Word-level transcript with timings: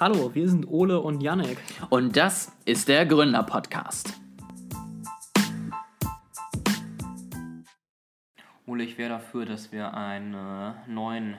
Hallo, 0.00 0.34
wir 0.34 0.48
sind 0.48 0.66
Ole 0.66 1.00
und 1.00 1.22
Yannick. 1.22 1.56
Und 1.88 2.16
das 2.16 2.50
ist 2.64 2.88
der 2.88 3.06
Gründer-Podcast. 3.06 4.20
Ole, 8.66 8.82
ich 8.82 8.98
wäre 8.98 9.10
dafür, 9.10 9.46
dass 9.46 9.70
wir 9.70 9.94
einen 9.94 10.34
äh, 10.34 10.72
neuen, 10.88 11.36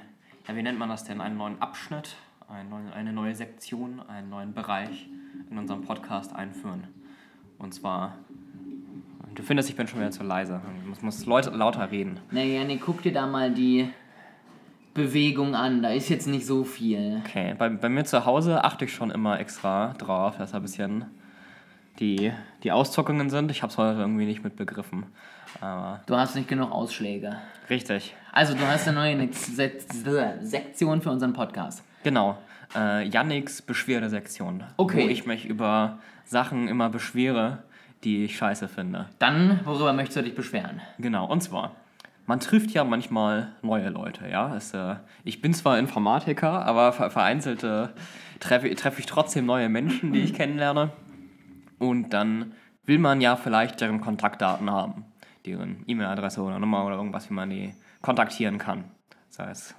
ja, 0.48 0.56
wie 0.56 0.64
nennt 0.64 0.80
man 0.80 0.88
das 0.88 1.04
denn, 1.04 1.20
einen 1.20 1.36
neuen 1.36 1.62
Abschnitt, 1.62 2.16
einen 2.48 2.70
neuen, 2.70 2.94
eine 2.94 3.12
neue 3.12 3.36
Sektion, 3.36 4.00
einen 4.08 4.30
neuen 4.30 4.54
Bereich 4.54 5.10
in 5.52 5.58
unserem 5.58 5.82
Podcast 5.82 6.34
einführen. 6.34 6.88
Und 7.58 7.74
zwar, 7.74 8.20
du 9.36 9.44
findest, 9.44 9.70
ich 9.70 9.76
bin 9.76 9.86
schon 9.86 10.00
wieder 10.00 10.12
zu 10.12 10.24
leise. 10.24 10.62
Ich 10.80 10.88
muss, 10.88 11.02
muss 11.02 11.26
Leute 11.26 11.50
lauter 11.50 11.92
reden. 11.92 12.22
Na, 12.32 12.42
Janik, 12.42 12.84
guck 12.86 13.02
dir 13.02 13.12
da 13.12 13.28
mal 13.28 13.52
die 13.52 13.92
Bewegung 14.96 15.54
an. 15.54 15.84
Da 15.84 15.90
ist 15.90 16.10
jetzt 16.10 16.26
nicht 16.26 16.48
so 16.48 16.64
viel. 16.64 17.22
Okay, 17.24 17.54
bei, 17.58 17.70
bei 17.70 17.90
mir 17.90 18.06
zu 18.06 18.26
Hause 18.26 18.64
achte 18.64 18.86
ich 18.86 18.94
schon 18.94 19.12
immer 19.12 19.40
extra 19.40 19.94
drauf, 20.00 20.38
dass 20.38 20.52
da 20.52 20.58
ein 20.58 20.64
bisschen 20.64 21.06
die, 22.00 22.32
die 22.64 22.72
Auszuckungen 22.72 23.30
sind. 23.30 23.52
Ich 23.52 23.62
habe 23.62 23.72
es 23.72 23.78
heute 23.78 24.00
irgendwie 24.00 24.26
nicht 24.26 24.44
mitbegriffen. 24.44 25.06
Aber 25.62 26.02
Du 26.08 26.16
hast 26.18 26.36
nicht 26.36 26.48
genug 26.48 26.72
Ausschläge. 26.72 27.38
richtig. 27.70 28.16
Also, 28.34 28.54
du 28.56 28.68
hast 28.68 28.88
eine 28.88 28.98
neue 28.98 29.32
Se 29.32 29.72
Sektion 30.42 31.02
für 31.02 31.12
unseren 31.12 31.34
Podcast. 31.34 31.84
Genau. 32.04 32.38
Äh, 32.76 33.08
Yannicks 33.08 33.62
Beschwerdesektion. 33.62 34.64
Okay. 34.78 35.04
Wo 35.06 35.08
ich 35.10 35.26
mich 35.26 35.46
über 35.46 36.00
Sachen 36.26 36.68
immer 36.68 36.90
beschwere, 36.90 37.60
die 38.04 38.26
ich 38.26 38.36
scheiße 38.38 38.68
finde. 38.68 39.06
Dann, 39.20 39.60
worüber 39.64 39.94
möchtest 39.94 40.18
du 40.18 40.24
dich 40.24 40.36
beschweren? 40.36 40.82
Genau, 41.00 41.26
und 41.28 41.42
zwar, 41.42 41.72
man 42.26 42.40
trifft 42.40 42.72
ja 42.72 42.84
manchmal 42.84 43.54
neue 43.62 43.90
Leute, 43.90 44.28
ja. 44.28 44.56
Es, 44.56 44.74
äh, 44.74 44.96
ich 45.24 45.42
bin 45.42 45.54
zwar 45.54 45.78
Informatiker, 45.78 46.66
aber 46.66 46.92
ver 46.92 47.10
vereinzelte 47.10 47.94
treffe 48.40 48.74
treffe 48.76 49.00
ich 49.00 49.06
trotzdem 49.06 49.46
neue 49.46 49.70
Menschen, 49.70 50.12
die 50.12 50.22
ich 50.22 50.34
kennenlerne. 50.36 50.92
Und 51.78 52.10
dann 52.10 52.54
will 52.86 53.00
man 53.00 53.22
ja 53.22 53.36
vielleicht 53.36 53.82
deren 53.82 54.02
Kontaktdaten 54.02 54.70
haben. 54.72 55.06
Deren 55.46 55.84
E-Mail-Adresse 55.86 56.42
oder 56.42 56.60
Nummer 56.60 56.86
oder 56.86 56.96
irgendwas, 56.96 57.30
wie 57.30 57.34
man 57.34 57.50
die 57.50 57.74
kontaktieren 58.02 58.58
kann. 58.58 58.86
Sei 59.30 59.50
es 59.50 59.76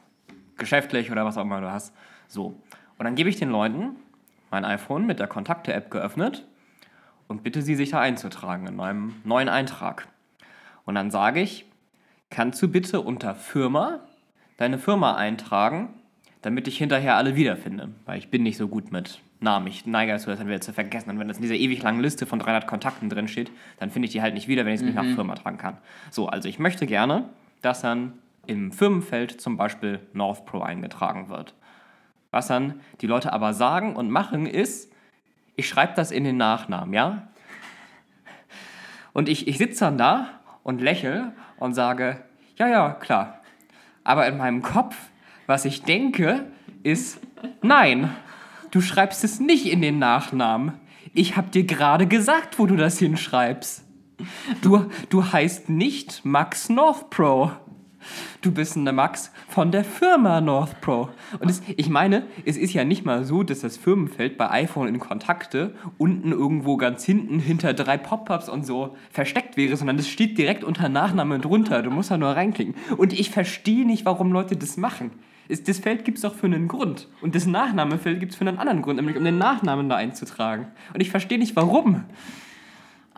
geschäftlich 0.56 1.10
oder 1.10 1.24
was 1.24 1.36
auch 1.36 1.42
immer 1.42 1.60
du 1.60 1.70
hast. 1.70 1.94
So. 2.28 2.60
Und 2.98 3.04
dann 3.04 3.14
gebe 3.14 3.28
ich 3.28 3.36
den 3.36 3.50
Leuten 3.50 3.96
mein 4.50 4.64
iPhone 4.64 5.06
mit 5.06 5.18
der 5.18 5.26
Kontakte-App 5.26 5.90
geöffnet 5.90 6.46
und 7.26 7.42
bitte 7.42 7.62
sie, 7.62 7.74
sich 7.74 7.90
da 7.90 8.00
einzutragen 8.00 8.66
in 8.66 8.76
meinem 8.76 9.16
neuen 9.24 9.48
Eintrag. 9.48 10.06
Und 10.84 10.94
dann 10.94 11.10
sage 11.10 11.40
ich, 11.40 11.66
kannst 12.30 12.62
du 12.62 12.68
bitte 12.68 13.00
unter 13.00 13.34
Firma 13.34 14.00
deine 14.56 14.78
Firma 14.78 15.16
eintragen, 15.16 15.90
damit 16.42 16.68
ich 16.68 16.78
hinterher 16.78 17.16
alle 17.16 17.36
wiederfinde. 17.36 17.90
Weil 18.04 18.18
ich 18.18 18.30
bin 18.30 18.42
nicht 18.42 18.56
so 18.56 18.68
gut 18.68 18.92
mit 18.92 19.20
Namen. 19.40 19.66
Ich 19.66 19.86
neige 19.86 20.12
dazu, 20.12 20.30
das 20.30 20.38
dann 20.38 20.48
wieder 20.48 20.60
zu 20.60 20.72
vergessen. 20.72 21.10
Und 21.10 21.18
wenn 21.18 21.28
das 21.28 21.36
in 21.36 21.42
dieser 21.42 21.54
ewig 21.54 21.82
langen 21.82 22.00
Liste 22.00 22.26
von 22.26 22.38
300 22.38 22.66
Kontakten 22.66 23.10
drin 23.10 23.28
steht, 23.28 23.50
dann 23.78 23.90
finde 23.90 24.06
ich 24.06 24.12
die 24.12 24.22
halt 24.22 24.34
nicht 24.34 24.48
wieder, 24.48 24.64
wenn 24.64 24.72
ich 24.72 24.80
es 24.80 24.86
nicht 24.86 24.94
nach 24.94 25.04
Firma 25.04 25.34
tragen 25.34 25.58
kann. 25.58 25.76
So, 26.10 26.28
also 26.28 26.48
ich 26.48 26.58
möchte 26.58 26.86
gerne, 26.86 27.28
dass 27.62 27.82
dann 27.82 28.14
im 28.46 28.72
Firmenfeld 28.72 29.40
zum 29.40 29.56
Beispiel 29.56 30.00
North 30.12 30.46
Pro 30.46 30.60
eingetragen 30.60 31.28
wird. 31.28 31.54
Was 32.30 32.48
dann 32.48 32.80
die 33.00 33.06
Leute 33.06 33.32
aber 33.32 33.52
sagen 33.52 33.96
und 33.96 34.10
machen 34.10 34.46
ist, 34.46 34.92
ich 35.56 35.68
schreibe 35.68 35.94
das 35.96 36.10
in 36.10 36.24
den 36.24 36.36
Nachnamen, 36.36 36.94
ja? 36.94 37.28
Und 39.12 39.28
ich, 39.28 39.48
ich 39.48 39.58
sitze 39.58 39.80
dann 39.80 39.98
da 39.98 40.28
und 40.66 40.80
lächle 40.80 41.30
und 41.58 41.74
sage, 41.74 42.24
ja, 42.56 42.66
ja, 42.66 42.90
klar. 42.90 43.40
Aber 44.02 44.26
in 44.26 44.36
meinem 44.36 44.62
Kopf, 44.62 44.96
was 45.46 45.64
ich 45.64 45.84
denke, 45.84 46.46
ist, 46.82 47.20
nein, 47.62 48.10
du 48.72 48.80
schreibst 48.80 49.22
es 49.22 49.38
nicht 49.38 49.66
in 49.66 49.80
den 49.80 50.00
Nachnamen. 50.00 50.72
Ich 51.14 51.36
habe 51.36 51.50
dir 51.50 51.62
gerade 51.62 52.08
gesagt, 52.08 52.58
wo 52.58 52.66
du 52.66 52.74
das 52.74 52.98
hinschreibst. 52.98 53.84
Du, 54.60 54.90
du 55.08 55.32
heißt 55.32 55.68
nicht 55.68 56.24
Max 56.24 56.68
Northpro. 56.68 57.52
Du 58.42 58.52
bist 58.52 58.76
eine 58.76 58.92
Max 58.92 59.32
von 59.48 59.70
der 59.70 59.84
Firma 59.84 60.40
Northpro. 60.40 61.10
Und 61.40 61.50
es, 61.50 61.62
ich 61.76 61.88
meine, 61.88 62.26
es 62.44 62.56
ist 62.56 62.72
ja 62.72 62.84
nicht 62.84 63.04
mal 63.04 63.24
so, 63.24 63.42
dass 63.42 63.60
das 63.60 63.76
Firmenfeld 63.76 64.38
bei 64.38 64.50
iPhone 64.50 64.88
in 64.88 64.98
Kontakte 64.98 65.74
unten 65.98 66.32
irgendwo 66.32 66.76
ganz 66.76 67.04
hinten 67.04 67.38
hinter 67.38 67.74
drei 67.74 67.96
Pop-ups 67.96 68.48
und 68.48 68.66
so 68.66 68.96
versteckt 69.10 69.56
wäre, 69.56 69.76
sondern 69.76 69.98
es 69.98 70.08
steht 70.08 70.38
direkt 70.38 70.64
unter 70.64 70.88
Nachname 70.88 71.38
drunter. 71.38 71.82
Du 71.82 71.90
musst 71.90 72.10
da 72.10 72.18
nur 72.18 72.30
reinklicken. 72.30 72.74
Und 72.96 73.12
ich 73.12 73.30
verstehe 73.30 73.86
nicht, 73.86 74.04
warum 74.04 74.32
Leute 74.32 74.56
das 74.56 74.76
machen. 74.76 75.10
Es, 75.48 75.62
das 75.62 75.78
Feld 75.78 76.04
gibt 76.04 76.18
es 76.18 76.22
doch 76.22 76.34
für 76.34 76.46
einen 76.46 76.68
Grund. 76.68 77.08
Und 77.20 77.34
das 77.34 77.46
Nachnamefeld 77.46 78.20
gibt 78.20 78.32
es 78.32 78.38
für 78.38 78.46
einen 78.46 78.58
anderen 78.58 78.82
Grund, 78.82 78.96
nämlich 78.96 79.16
um 79.16 79.24
den 79.24 79.38
Nachnamen 79.38 79.88
da 79.88 79.96
einzutragen. 79.96 80.68
Und 80.92 81.00
ich 81.00 81.10
verstehe 81.10 81.38
nicht, 81.38 81.56
warum. 81.56 82.04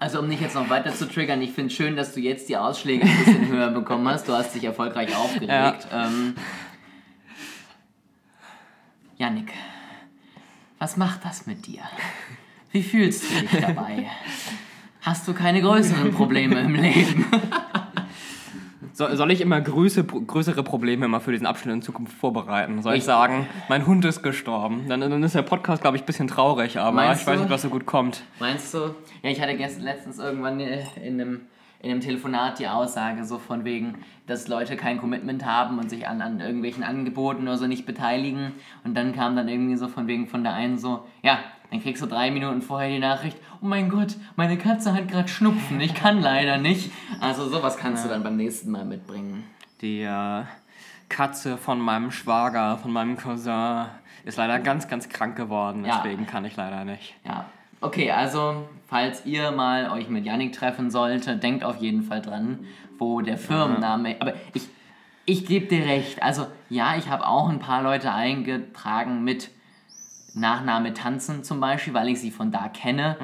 Also, 0.00 0.20
um 0.20 0.31
dich 0.31 0.41
jetzt 0.41 0.54
noch 0.54 0.70
weiter 0.70 0.94
zu 0.94 1.09
triggern, 1.09 1.42
ich 1.42 1.50
finde 1.50 1.75
schön, 1.75 1.97
dass 1.97 2.14
du 2.14 2.20
jetzt 2.20 2.48
die 2.48 2.56
Ausschläge 2.56 3.04
ein 3.04 3.19
bisschen 3.25 3.48
höher 3.53 3.70
bekommen 3.70 4.06
hast. 4.06 4.28
Du 4.28 4.32
hast 4.32 4.54
dich 4.54 4.62
erfolgreich 4.62 5.14
aufgeregt. 5.16 5.88
Ähm, 5.92 6.36
Yannick, 9.16 9.53
was 10.78 10.97
macht 10.97 11.25
das 11.25 11.48
mit 11.48 11.66
dir? 11.66 11.82
Wie 12.70 12.84
fühlst 12.84 13.25
du 13.25 13.41
dich 13.41 13.60
dabei? 13.60 14.06
Hast 15.00 15.26
du 15.26 15.34
keine 15.34 15.60
größeren 15.62 16.12
Probleme 16.12 16.60
im 16.60 16.76
Leben? 16.76 17.26
So, 18.98 19.06
soll 19.14 19.31
ich 19.31 19.41
immer 19.41 19.60
größe, 19.60 20.03
größere 20.03 20.64
Probleme 20.64 21.04
immer 21.04 21.20
für 21.20 21.31
diesen 21.31 21.47
Abschnitt 21.47 21.72
in 21.72 21.82
Zukunft 21.82 22.12
vorbereiten? 22.19 22.82
Soll 22.82 22.94
ich, 22.94 22.98
Ich- 22.98 23.04
sagen, 23.04 23.47
mein 23.69 23.86
Hund 23.86 24.04
ist 24.04 24.25
gestorben? 24.25 24.86
Dann, 24.88 25.00
dann 25.00 25.22
ist 25.22 25.36
der 25.36 25.42
Podcast, 25.42 25.82
glaube 25.82 25.97
ich, 25.97 26.03
ein 26.03 26.06
bisschen 26.06 26.26
traurig, 26.26 26.81
aber 26.81 26.97
Meinst 26.97 27.22
ich 27.22 27.28
weiß 27.28 27.38
nicht, 27.38 27.48
was 27.48 27.62
so 27.62 27.69
gut 27.69 27.87
kommt. 27.87 28.25
Meinst 28.41 28.75
du? 28.75 28.97
Ja, 29.22 29.31
ich 29.31 29.41
hatte 29.41 29.56
gestern 29.56 29.84
letztens 29.84 30.19
irgendwann 30.19 30.58
äh, 30.58 30.82
in 31.00 31.20
einem, 31.20 31.42
in 31.81 31.92
einem 31.92 32.00
Telefonat 32.00 32.58
die 32.58 32.66
Aussage 32.66 33.25
so 33.25 33.38
von 33.38 33.64
wegen, 33.64 33.98
dass 34.26 34.48
Leute 34.48 34.75
kein 34.75 34.98
Commitment 34.98 35.47
haben 35.47 35.78
und 35.78 35.91
sich 35.91 36.08
an, 36.08 36.20
an 36.20 36.41
irgendwelchen 36.41 36.82
Angeboten 36.82 37.42
oder 37.42 37.56
so 37.56 37.69
nicht 37.69 37.87
beteiligen. 37.87 38.50
Und 38.82 38.97
dann 38.97 39.14
kam 39.14 39.37
dann 39.37 39.47
irgendwie 39.47 39.76
so 39.76 39.87
von 39.87 40.08
wegen 40.08 40.26
von 40.26 40.42
der 40.42 40.54
einen 40.54 40.76
so, 40.76 41.06
ja, 41.22 41.38
dann 41.70 41.82
kriegst 41.82 42.02
du 42.02 42.06
drei 42.06 42.30
Minuten 42.30 42.62
vorher 42.62 42.88
die 42.88 42.98
Nachricht, 42.98 43.36
oh 43.60 43.66
mein 43.66 43.90
Gott, 43.90 44.16
meine 44.36 44.56
Katze 44.56 44.94
hat 44.94 45.08
gerade 45.08 45.28
Schnupfen, 45.28 45.80
ich 45.80 45.94
kann 45.94 46.20
leider 46.20 46.58
nicht. 46.58 46.90
Also 47.20 47.48
sowas 47.48 47.76
kannst 47.76 48.04
du 48.04 48.08
dann 48.08 48.22
beim 48.22 48.36
nächsten 48.36 48.70
Mal 48.70 48.84
mitbringen. 48.84 49.44
Die 49.80 50.02
äh, 50.02 50.44
Katze 51.08 51.56
von 51.56 51.80
meinem 51.80 52.10
Schwager, 52.10 52.78
von 52.78 52.92
meinem 52.92 53.16
Cousin, 53.16 53.86
ist 54.24 54.36
leider 54.36 54.58
ganz, 54.58 54.88
ganz 54.88 55.08
krank 55.08 55.36
geworden. 55.36 55.84
Ja. 55.84 55.98
Deswegen 55.98 56.26
kann 56.26 56.44
ich 56.44 56.56
leider 56.56 56.84
nicht. 56.84 57.14
Ja. 57.24 57.46
Okay, 57.80 58.10
also, 58.10 58.68
falls 58.88 59.24
ihr 59.24 59.52
mal 59.52 59.90
euch 59.90 60.08
mit 60.08 60.24
Yannick 60.24 60.52
treffen 60.52 60.90
solltet, 60.90 61.42
denkt 61.42 61.62
auf 61.62 61.76
jeden 61.76 62.02
Fall 62.02 62.20
dran, 62.20 62.66
wo 62.98 63.20
der 63.20 63.38
Firmenname. 63.38 64.16
Aber 64.18 64.34
ich, 64.52 64.68
ich 65.26 65.46
gebe 65.46 65.66
dir 65.66 65.86
recht. 65.86 66.22
Also, 66.22 66.46
ja, 66.68 66.96
ich 66.96 67.08
habe 67.08 67.26
auch 67.26 67.48
ein 67.48 67.60
paar 67.60 67.82
Leute 67.82 68.12
eingetragen 68.12 69.22
mit 69.22 69.50
Nachname 70.34 70.94
Tanzen 70.94 71.44
zum 71.44 71.60
Beispiel, 71.60 71.94
weil 71.94 72.08
ich 72.08 72.20
sie 72.20 72.30
von 72.30 72.50
da 72.50 72.68
kenne. 72.68 73.16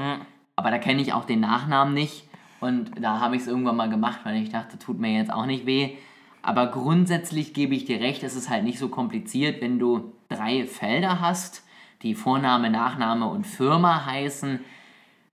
Aber 0.57 0.71
da 0.71 0.79
kenne 0.79 1.03
ich 1.03 1.13
auch 1.13 1.25
den 1.25 1.41
Nachnamen 1.41 1.95
nicht. 1.95 2.29
Und 2.61 2.93
da 3.01 3.21
habe 3.21 3.37
ich 3.37 3.43
es 3.43 3.49
irgendwann 3.49 3.77
mal 3.77 3.91
gemacht, 3.91 4.21
weil 4.25 4.37
ich 4.43 4.51
dachte, 4.51 4.79
tut 4.79 4.99
mir 4.99 5.13
jetzt 5.13 5.33
auch 5.33 5.47
nicht 5.47 5.67
weh. 5.67 5.97
Aber 6.43 6.67
grundsätzlich 6.67 7.55
gebe 7.55 7.75
ich 7.75 7.85
dir 7.85 8.01
recht, 8.01 8.23
es 8.23 8.37
ist 8.37 8.51
halt 8.51 8.65
nicht 8.65 8.79
so 8.79 8.89
kompliziert, 8.89 9.61
wenn 9.63 9.79
du 9.79 10.13
drei 10.29 10.67
Felder 10.67 11.21
hast, 11.21 11.63
die 12.03 12.15
Vorname, 12.15 12.71
Nachname 12.71 13.27
und 13.27 13.47
Firma 13.47 14.05
heißen, 14.05 14.61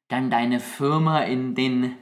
dann 0.07 0.29
deine 0.29 0.59
Firma 0.59 1.19
in 1.19 1.53
den 1.55 1.93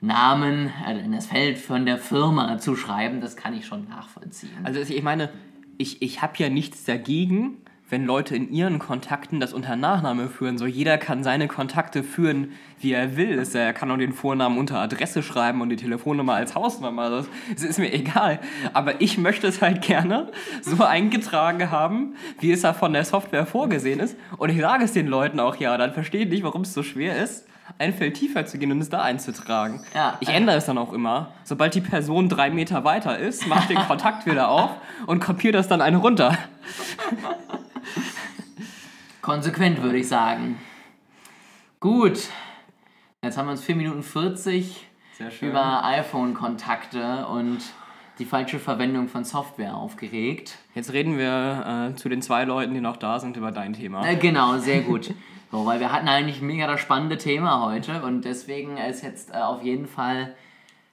Namen, 0.00 0.72
also 0.84 1.00
in 1.00 1.12
das 1.12 1.26
Feld 1.26 1.58
von 1.58 1.86
der 1.86 1.98
Firma 1.98 2.58
zu 2.58 2.76
schreiben, 2.76 3.20
das 3.20 3.36
kann 3.36 3.54
ich 3.54 3.66
schon 3.66 3.88
nachvollziehen. 3.88 4.50
Also 4.64 4.80
ich 4.80 5.02
meine, 5.02 5.30
ich, 5.76 6.02
ich 6.02 6.22
habe 6.22 6.34
ja 6.36 6.48
nichts 6.48 6.84
dagegen, 6.84 7.58
wenn 7.90 8.04
Leute 8.04 8.36
in 8.36 8.50
ihren 8.52 8.78
Kontakten 8.78 9.40
das 9.40 9.52
unter 9.54 9.74
Nachname 9.76 10.28
führen. 10.28 10.58
So 10.58 10.66
jeder 10.66 10.98
kann 10.98 11.24
seine 11.24 11.48
Kontakte 11.48 12.02
führen, 12.02 12.52
wie 12.80 12.92
er 12.92 13.16
will. 13.16 13.38
Es- 13.38 13.54
Er 13.54 13.72
kann 13.72 13.90
auch 13.90 13.96
den 13.96 14.12
Vornamen 14.12 14.58
unter 14.58 14.78
Adresse 14.78 15.22
schreiben 15.22 15.60
und 15.62 15.70
die 15.70 15.76
Telefonnummer 15.76 16.34
als 16.34 16.54
Hausnummer. 16.54 17.08
Das, 17.10 17.26
das 17.54 17.62
ist 17.64 17.78
mir 17.78 17.92
egal. 17.92 18.40
Aber 18.74 19.00
ich 19.00 19.16
möchte 19.18 19.46
es 19.46 19.62
halt 19.62 19.82
gerne 19.82 20.30
so 20.62 20.84
eingetragen 20.84 21.70
haben, 21.70 22.14
wie 22.40 22.52
es 22.52 22.60
da 22.62 22.72
von 22.74 22.92
der 22.92 23.04
Software 23.04 23.46
vorgesehen 23.46 24.00
ist. 24.00 24.16
Und 24.36 24.50
ich 24.50 24.60
sage 24.60 24.84
es 24.84 24.92
den 24.92 25.06
Leuten 25.06 25.40
auch 25.40 25.56
ja, 25.56 25.76
dann 25.78 25.92
verstehe 25.94 26.24
ich 26.24 26.28
nicht, 26.28 26.42
warum 26.44 26.62
es 26.62 26.74
so 26.74 26.82
schwer 26.82 27.16
ist, 27.22 27.46
ein 27.78 27.92
Feld 27.94 28.14
tiefer 28.14 28.46
zu 28.46 28.58
gehen 28.58 28.72
und 28.72 28.80
es 28.80 28.88
da 28.88 29.02
einzutragen. 29.02 29.80
Ja, 29.94 30.16
ich 30.20 30.28
äh, 30.28 30.32
ändere 30.32 30.56
es 30.56 30.64
dann 30.66 30.78
auch 30.78 30.92
immer. 30.92 31.32
Sobald 31.44 31.74
die 31.74 31.80
Person 31.82 32.28
drei 32.28 32.48
Meter 32.50 32.82
weiter 32.84 33.18
ist, 33.18 33.46
mache 33.46 33.60
ich 33.60 33.76
den 33.78 33.86
Kontakt 33.86 34.24
wieder 34.26 34.48
auf 34.48 34.70
und 35.06 35.20
kopiere 35.20 35.52
das 35.52 35.68
dann 35.68 35.80
eine 35.82 35.96
runter. 35.98 36.36
Konsequent 39.22 39.82
würde 39.82 39.98
ich 39.98 40.08
sagen. 40.08 40.58
Gut. 41.80 42.28
Jetzt 43.22 43.36
haben 43.36 43.46
wir 43.46 43.52
uns 43.52 43.64
4 43.64 43.76
Minuten 43.76 44.02
40 44.02 44.86
Sehr 45.12 45.30
schön. 45.30 45.50
über 45.50 45.84
iPhone-Kontakte 45.84 47.26
und 47.26 47.58
die 48.18 48.24
falsche 48.24 48.58
Verwendung 48.58 49.08
von 49.08 49.24
Software 49.24 49.74
aufgeregt. 49.74 50.58
Jetzt 50.74 50.92
reden 50.92 51.18
wir 51.18 51.90
äh, 51.92 51.96
zu 51.96 52.08
den 52.08 52.22
zwei 52.22 52.44
Leuten, 52.44 52.74
die 52.74 52.80
noch 52.80 52.96
da 52.96 53.18
sind, 53.18 53.36
über 53.36 53.52
dein 53.52 53.72
Thema. 53.72 54.06
Äh, 54.06 54.16
genau, 54.16 54.58
sehr 54.58 54.80
gut. 54.80 55.14
So, 55.50 55.64
weil 55.64 55.80
wir 55.80 55.92
hatten 55.92 56.08
eigentlich 56.08 56.42
mega 56.42 56.66
das 56.66 56.80
spannende 56.80 57.16
Thema 57.16 57.64
heute 57.64 58.02
und 58.02 58.24
deswegen 58.24 58.76
ist 58.76 59.02
jetzt 59.02 59.30
äh, 59.30 59.38
auf 59.38 59.62
jeden 59.62 59.86
Fall 59.86 60.34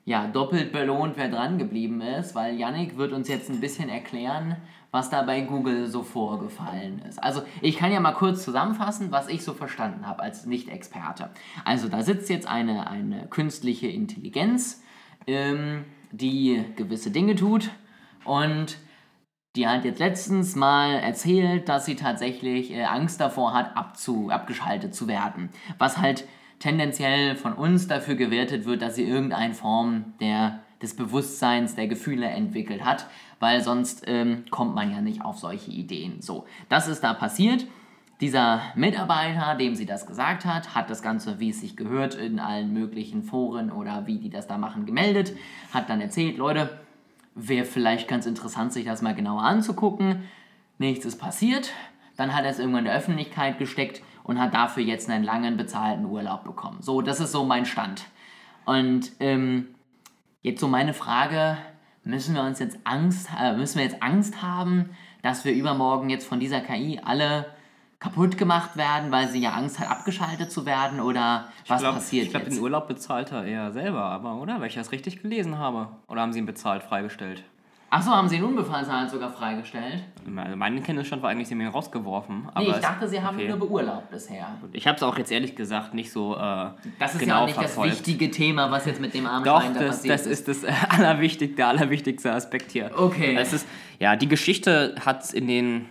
ja, 0.06 0.28
doppelt 0.28 0.72
belohnt, 0.72 1.18
wer 1.18 1.30
dran 1.30 1.58
geblieben 1.58 2.00
ist, 2.02 2.36
weil 2.36 2.56
Yannick 2.56 2.96
wird 2.96 3.12
uns 3.12 3.28
jetzt 3.28 3.50
ein 3.50 3.60
bisschen 3.60 3.90
erklären, 3.90 4.56
was 4.96 5.10
da 5.10 5.22
bei 5.22 5.42
Google 5.42 5.88
so 5.88 6.02
vorgefallen 6.02 7.02
ist. 7.08 7.22
Also 7.22 7.44
ich 7.62 7.78
kann 7.78 7.92
ja 7.92 8.00
mal 8.00 8.14
kurz 8.14 8.44
zusammenfassen, 8.44 9.12
was 9.12 9.28
ich 9.28 9.44
so 9.44 9.54
verstanden 9.54 10.08
habe 10.08 10.24
als 10.24 10.46
Nicht-Experte. 10.46 11.30
Also 11.66 11.90
da 11.90 12.02
sitzt 12.02 12.30
jetzt 12.30 12.48
eine, 12.48 12.90
eine 12.90 13.28
künstliche 13.28 13.88
Intelligenz, 13.88 14.82
ähm, 15.28 15.84
die 16.12 16.64
gewisse 16.78 17.12
Dinge 17.12 17.36
tut 17.36 17.70
und 18.24 18.78
die 19.56 19.68
hat 19.68 19.86
jetzt 19.86 20.00
letztens 20.00 20.56
mal 20.56 20.96
erzählt, 20.96 21.70
dass 21.70 21.86
sie 21.86 21.96
tatsächlich 21.96 22.72
äh, 22.72 22.86
Angst 22.86 23.22
davor 23.22 23.54
hat, 23.54 23.76
abzu, 23.78 24.30
abgeschaltet 24.30 24.96
zu 24.96 25.08
werden. 25.08 25.50
Was 25.78 25.98
halt 25.98 26.26
tendenziell 26.60 27.36
von 27.36 27.54
uns 27.54 27.88
dafür 27.88 28.16
gewertet 28.16 28.66
wird, 28.66 28.82
dass 28.82 28.96
sie 28.96 29.04
irgendeine 29.04 29.54
Form 29.54 30.14
der, 30.20 30.62
des 30.82 30.96
Bewusstseins, 30.96 31.76
der 31.76 31.88
Gefühle 31.88 32.28
entwickelt 32.28 32.84
hat, 32.84 33.08
weil 33.46 33.62
sonst 33.62 34.06
ähm, 34.08 34.44
kommt 34.50 34.74
man 34.74 34.92
ja 34.92 35.02
nicht 35.02 35.24
auf 35.24 35.38
solche 35.38 35.70
Ideen. 35.70 36.20
So, 36.20 36.48
das 36.68 36.88
ist 36.88 37.04
da 37.04 37.14
passiert. 37.14 37.68
Dieser 38.20 38.60
Mitarbeiter, 38.74 39.54
dem 39.54 39.76
sie 39.76 39.86
das 39.86 40.08
gesagt 40.08 40.46
hat, 40.46 40.74
hat 40.74 40.90
das 40.90 41.04
Ganze, 41.04 41.40
wie 41.40 41.52
es 41.52 41.62
sich 41.62 41.78
gehört, 41.78 42.16
in 42.16 42.40
allen 42.40 42.74
möglichen 42.74 43.22
Foren 43.22 43.72
oder 43.72 44.08
wie 44.08 44.18
die 44.18 44.32
das 44.32 44.48
da 44.48 44.58
machen, 44.58 44.88
gemeldet, 44.88 45.38
hat 45.72 45.92
dann 45.92 46.02
erzählt, 46.02 46.40
Leute, 46.40 46.72
wäre 47.36 47.66
vielleicht 47.66 48.08
ganz 48.08 48.26
interessant, 48.26 48.74
sich 48.74 48.86
das 48.86 49.04
mal 49.04 49.14
genauer 49.14 49.44
anzugucken. 49.44 50.24
Nichts 50.80 51.06
ist 51.06 51.20
passiert. 51.20 51.72
Dann 52.18 52.36
hat 52.36 52.46
er 52.46 52.50
es 52.50 52.58
irgendwann 52.58 52.80
in 52.80 52.86
der 52.86 52.96
Öffentlichkeit 52.96 53.60
gesteckt 53.60 54.02
und 54.24 54.40
hat 54.40 54.56
dafür 54.56 54.82
jetzt 54.82 55.08
einen 55.08 55.24
langen 55.24 55.56
bezahlten 55.56 56.06
Urlaub 56.06 56.46
bekommen. 56.46 56.82
So, 56.82 57.04
das 57.04 57.20
ist 57.20 57.32
so 57.32 57.46
mein 57.46 57.68
Stand. 57.68 58.06
Und 58.66 59.12
ähm, 59.20 59.68
jetzt 60.42 60.62
so 60.62 60.68
meine 60.68 60.96
Frage, 60.96 61.60
müssen 62.06 62.36
wir 62.36 62.44
uns 62.44 62.60
jetzt 62.60 62.78
Angst, 62.84 63.28
äh, 63.38 63.54
müssen 63.58 63.80
wir 63.80 63.84
jetzt 63.84 64.02
Angst 64.02 64.42
haben, 64.42 64.92
dass 65.22 65.44
wir 65.44 65.54
übermorgen 65.54 66.10
jetzt 66.10 66.26
von 66.26 66.40
dieser 66.40 66.62
KI 66.62 67.02
alle 67.04 67.46
kaputt 68.00 68.38
gemacht 68.38 68.78
werden, 68.78 69.12
weil 69.12 69.28
sie 69.30 69.40
ja 69.40 69.52
Angst 69.54 69.80
hat, 69.80 69.90
abgeschaltet 69.90 70.52
zu 70.52 70.66
werden 70.66 71.00
oder 71.00 71.50
was 71.68 71.82
glaub, 71.82 71.96
passiert 71.96 72.26
Ich 72.26 72.32
glaube, 72.32 72.50
den 72.50 72.60
Urlaub 72.60 72.88
bezahlt 72.88 73.32
er 73.32 73.46
eher 73.46 73.72
selber, 73.72 74.04
aber 74.04 74.36
oder? 74.36 74.62
Weil 74.62 74.68
ich 74.68 74.76
das 74.76 74.92
richtig 74.92 75.22
gelesen 75.22 75.58
habe. 75.58 75.90
Oder 76.08 76.22
haben 76.22 76.32
sie 76.32 76.40
ihn 76.40 76.46
bezahlt, 76.46 76.84
freigestellt? 76.84 77.44
Achso, 77.96 78.12
haben 78.12 78.28
sie 78.28 78.36
den 78.36 78.44
Unbefallenheit 78.44 79.10
sogar 79.10 79.30
freigestellt? 79.30 80.04
Also 80.36 80.58
mein 80.58 80.84
Kenntnisstand 80.84 81.24
war 81.24 81.30
eigentlich, 81.30 81.48
sie 81.48 81.54
haben 81.54 81.62
ihn 81.62 81.68
rausgeworfen. 81.70 82.50
Aber 82.54 82.60
Nee, 82.60 82.72
ich 82.72 82.82
dachte, 82.82 83.08
sie 83.08 83.22
haben 83.22 83.36
okay. 83.36 83.46
ihn 83.46 83.58
nur 83.58 83.60
beurlaubt 83.60 84.12
bisher. 84.12 84.50
Ich 84.74 84.86
habe 84.86 84.98
es 84.98 85.04
auch 85.04 85.18
jetzt 85.18 85.32
ehrlich 85.32 85.56
gesagt 85.56 85.94
nicht 85.94 86.12
so 86.12 86.36
äh, 86.36 86.72
Das 87.00 87.14
ist 87.14 87.20
genau 87.20 87.36
ja 87.36 87.42
auch 87.44 87.46
nicht 87.46 87.56
verfolgt. 87.56 87.92
das 87.94 88.00
wichtige 88.00 88.32
Thema, 88.32 88.70
was 88.70 88.86
jetzt 88.86 89.00
mit 89.00 89.14
dem 89.14 89.26
armen 89.26 89.46
Doch, 89.46 89.64
da 89.64 89.70
das, 89.80 89.88
passiert 89.88 90.14
das 90.14 90.28
ist 90.28 90.50
das 90.50 90.66
äh, 90.66 90.74
allerwichtig, 90.90 91.56
der 91.56 91.70
allerwichtigste 91.70 92.34
Aspekt 92.34 92.74
hier. 92.74 92.92
Okay. 92.98 93.34
Es 93.40 93.54
ist, 93.54 93.66
ja, 93.98 94.18
die 94.18 94.28
Geschichte 94.28 94.96
hat 95.06 95.24
es 95.24 95.32
in 95.34 95.48
den, 95.48 95.86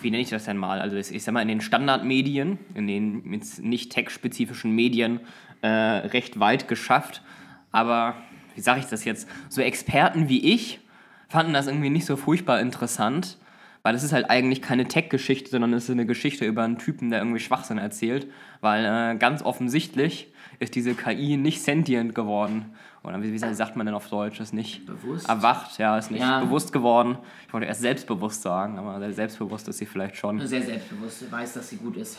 wie 0.00 0.10
nenne 0.10 0.20
ich 0.24 0.30
das 0.30 0.46
denn 0.46 0.56
mal? 0.56 0.80
Also 0.80 0.96
ich 0.96 1.22
sag 1.22 1.32
mal, 1.32 1.42
in 1.42 1.48
den 1.48 1.60
Standardmedien, 1.60 2.58
in 2.74 2.88
den 2.88 3.32
jetzt 3.32 3.62
nicht 3.62 3.92
tech-spezifischen 3.92 4.72
Medien 4.72 5.20
äh, 5.62 5.68
recht 5.68 6.40
weit 6.40 6.66
geschafft. 6.66 7.22
Aber 7.70 8.16
wie 8.56 8.60
sage 8.62 8.80
ich 8.80 8.86
das 8.86 9.04
jetzt? 9.04 9.28
So 9.48 9.60
Experten 9.62 10.28
wie 10.28 10.52
ich 10.52 10.80
fanden 11.28 11.52
das 11.52 11.66
irgendwie 11.66 11.90
nicht 11.90 12.06
so 12.06 12.16
furchtbar 12.16 12.60
interessant. 12.60 13.38
Weil 13.86 13.94
es 13.94 14.02
ist 14.02 14.14
halt 14.14 14.30
eigentlich 14.30 14.62
keine 14.62 14.88
Tech-Geschichte, 14.88 15.50
sondern 15.50 15.74
es 15.74 15.84
ist 15.84 15.90
eine 15.90 16.06
Geschichte 16.06 16.46
über 16.46 16.62
einen 16.62 16.78
Typen, 16.78 17.10
der 17.10 17.18
irgendwie 17.18 17.38
Schwachsinn 17.40 17.76
erzählt. 17.76 18.26
Weil 18.62 18.84
äh, 18.86 19.18
ganz 19.18 19.42
offensichtlich 19.42 20.32
ist 20.58 20.74
diese 20.74 20.94
KI 20.94 21.36
nicht 21.36 21.60
sentient 21.62 22.14
geworden. 22.14 22.64
Oder 23.02 23.22
wie, 23.22 23.30
wie 23.30 23.38
sagt 23.38 23.76
man 23.76 23.84
denn 23.84 23.94
auf 23.94 24.08
Deutsch? 24.08 24.40
Ist 24.40 24.54
nicht 24.54 24.86
Bewusst? 24.86 25.28
erwacht, 25.28 25.76
ja, 25.78 25.98
ist 25.98 26.10
nicht 26.10 26.22
Ja. 26.22 26.40
bewusst 26.40 26.72
geworden. 26.72 27.18
Ich 27.46 27.52
wollte 27.52 27.66
erst 27.66 27.82
selbstbewusst 27.82 28.40
sagen, 28.40 28.78
aber 28.78 28.98
sehr 29.00 29.12
selbstbewusst 29.12 29.68
ist 29.68 29.76
sie 29.76 29.84
vielleicht 29.84 30.16
schon. 30.16 30.40
Sehr 30.46 30.62
selbstbewusst, 30.62 31.30
weiß, 31.30 31.52
dass 31.52 31.68
sie 31.68 31.76
gut 31.76 31.98
ist. 31.98 32.18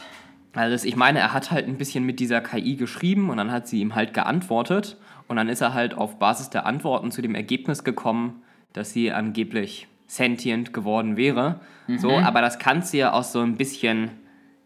Also 0.54 0.86
ich 0.88 0.96
meine, 0.96 1.18
er 1.18 1.34
hat 1.34 1.50
halt 1.50 1.68
ein 1.68 1.78
bisschen 1.80 2.04
mit 2.06 2.20
dieser 2.20 2.42
KI 2.42 2.76
geschrieben 2.76 3.32
und 3.32 3.38
dann 3.38 3.52
hat 3.52 3.68
sie 3.68 3.80
ihm 3.82 3.96
halt 3.96 4.14
geantwortet 4.14 4.98
und 5.28 5.36
dann 5.38 5.50
ist 5.50 5.62
er 5.62 5.74
halt 5.74 5.96
auf 5.96 6.20
Basis 6.20 6.52
der 6.52 6.68
Antworten 6.68 7.10
zu 7.12 7.24
dem 7.24 7.34
Ergebnis 7.34 7.84
gekommen, 7.84 8.44
dass 8.76 8.92
sie 8.92 9.12
angeblich 9.12 9.88
sentient 10.08 10.74
geworden 10.74 11.18
wäre. 11.18 11.60
So, 11.98 12.12
aber 12.18 12.42
das 12.42 12.60
kannst 12.60 12.94
du 12.94 12.98
ja 12.98 13.12
aus 13.12 13.32
so 13.32 13.42
ein 13.42 13.58
bisschen 13.58 14.12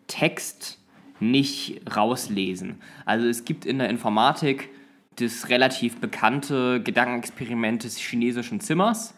Text 0.07 0.79
nicht 1.19 1.81
rauslesen. 1.95 2.81
Also 3.05 3.27
es 3.27 3.45
gibt 3.45 3.65
in 3.65 3.79
der 3.79 3.89
Informatik 3.89 4.69
das 5.17 5.49
relativ 5.49 5.99
bekannte 5.99 6.81
Gedankenexperiment 6.81 7.83
des 7.83 7.97
chinesischen 7.97 8.59
Zimmers. 8.61 9.13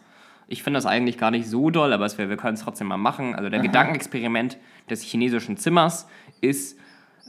Ich 0.48 0.62
finde 0.62 0.78
das 0.78 0.86
eigentlich 0.86 1.16
gar 1.16 1.30
nicht 1.30 1.46
so 1.46 1.70
doll, 1.70 1.92
aber 1.92 2.06
wär, 2.18 2.28
wir 2.28 2.36
können 2.36 2.54
es 2.54 2.62
trotzdem 2.62 2.88
mal 2.88 2.96
machen. 2.96 3.34
Also 3.34 3.48
der 3.48 3.60
Gedankenexperiment 3.60 4.58
des 4.90 5.02
chinesischen 5.02 5.56
Zimmers 5.56 6.08
ist, 6.40 6.78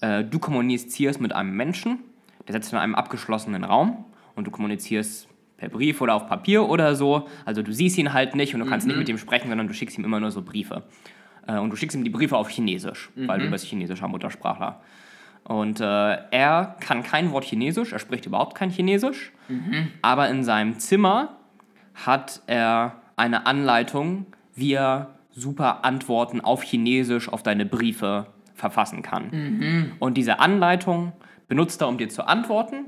äh, 0.01 0.23
du 0.23 0.39
kommunizierst 0.39 1.21
mit 1.21 1.33
einem 1.33 1.55
Menschen, 1.55 1.99
der 2.47 2.53
sitzt 2.53 2.73
in 2.73 2.79
einem 2.79 2.95
abgeschlossenen 2.95 3.63
Raum 3.63 4.05
und 4.35 4.47
du 4.47 4.51
kommunizierst 4.51 5.27
per 5.63 5.69
Brief 5.69 6.01
oder 6.01 6.15
auf 6.15 6.27
Papier 6.27 6.67
oder 6.67 6.95
so. 6.95 7.27
Also 7.45 7.61
du 7.61 7.71
siehst 7.71 7.97
ihn 7.97 8.13
halt 8.13 8.35
nicht 8.35 8.53
und 8.53 8.59
du 8.59 8.65
kannst 8.65 8.85
nicht 8.87 8.97
mit 8.97 9.09
ihm 9.09 9.17
sprechen, 9.17 9.47
sondern 9.47 9.67
du 9.67 9.73
schickst 9.73 9.97
ihm 9.97 10.03
immer 10.03 10.19
nur 10.19 10.31
so 10.31 10.41
Briefe. 10.41 10.83
Äh, 11.47 11.57
und 11.57 11.69
du 11.69 11.75
schickst 11.75 11.95
ihm 11.97 12.03
die 12.03 12.09
Briefe 12.09 12.35
auf 12.37 12.49
Chinesisch, 12.49 13.09
weil 13.15 13.39
du 13.39 13.49
bist 13.49 13.65
chinesischer 13.65 14.07
Muttersprachler. 14.07 14.81
Und 15.45 15.79
äh, 15.81 15.83
er 16.31 16.75
kann 16.79 17.03
kein 17.03 17.31
Wort 17.31 17.43
Chinesisch, 17.45 17.91
er 17.93 17.99
spricht 17.99 18.25
überhaupt 18.25 18.55
kein 18.55 18.69
Chinesisch, 18.69 19.31
aber 20.01 20.29
in 20.29 20.43
seinem 20.43 20.79
Zimmer 20.79 21.37
hat 21.93 22.41
er 22.47 23.01
eine 23.17 23.45
Anleitung, 23.45 24.25
wie 24.55 24.73
er 24.73 25.15
super 25.31 25.83
Antworten 25.83 26.41
auf 26.41 26.63
Chinesisch 26.63 27.27
auf 27.27 27.43
deine 27.43 27.65
Briefe 27.65 28.27
verfassen 28.55 29.01
kann. 29.01 29.29
Und 29.99 30.15
diese 30.15 30.39
Anleitung 30.39 31.11
benutzt 31.47 31.81
er, 31.81 31.87
um 31.89 31.97
dir 31.97 32.07
zu 32.09 32.25
antworten. 32.25 32.85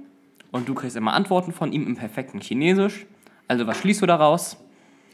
Und 0.55 0.69
du 0.69 0.73
kriegst 0.73 0.95
immer 0.95 1.11
Antworten 1.11 1.51
von 1.51 1.73
ihm 1.73 1.85
im 1.85 1.97
perfekten 1.97 2.39
Chinesisch. 2.39 3.05
Also 3.49 3.67
was 3.67 3.77
schließt 3.77 4.01
du 4.01 4.05
daraus? 4.05 4.55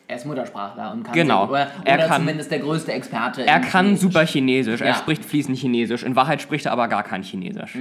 Er 0.07 0.17
ist 0.17 0.27
Muttersprachler 0.27 0.91
und 0.91 1.01
kann 1.03 1.15
Genau. 1.15 1.45
sehr- 1.45 1.50
oder, 1.50 1.67
Er 1.83 1.95
oder 1.95 2.07
kann- 2.07 2.21
zumindest 2.21 2.51
der 2.51 2.60
größte 2.60 2.91
Experte. 2.93 3.48
Er 3.48 3.60
kann 3.60 3.86
Chinesisch. 3.88 4.01
super 4.03 4.25
Chinesisch, 4.27 4.81
er 4.81 4.88
Ja. 4.89 4.93
spricht 4.93 5.25
fließend 5.25 5.57
Chinesisch. 5.57 6.03
In 6.03 6.15
Wahrheit 6.15 6.43
spricht 6.43 6.67
er 6.67 6.74
aber 6.74 6.88
gar 6.89 7.01
kein 7.01 7.24
Chinesisch. 7.24 7.75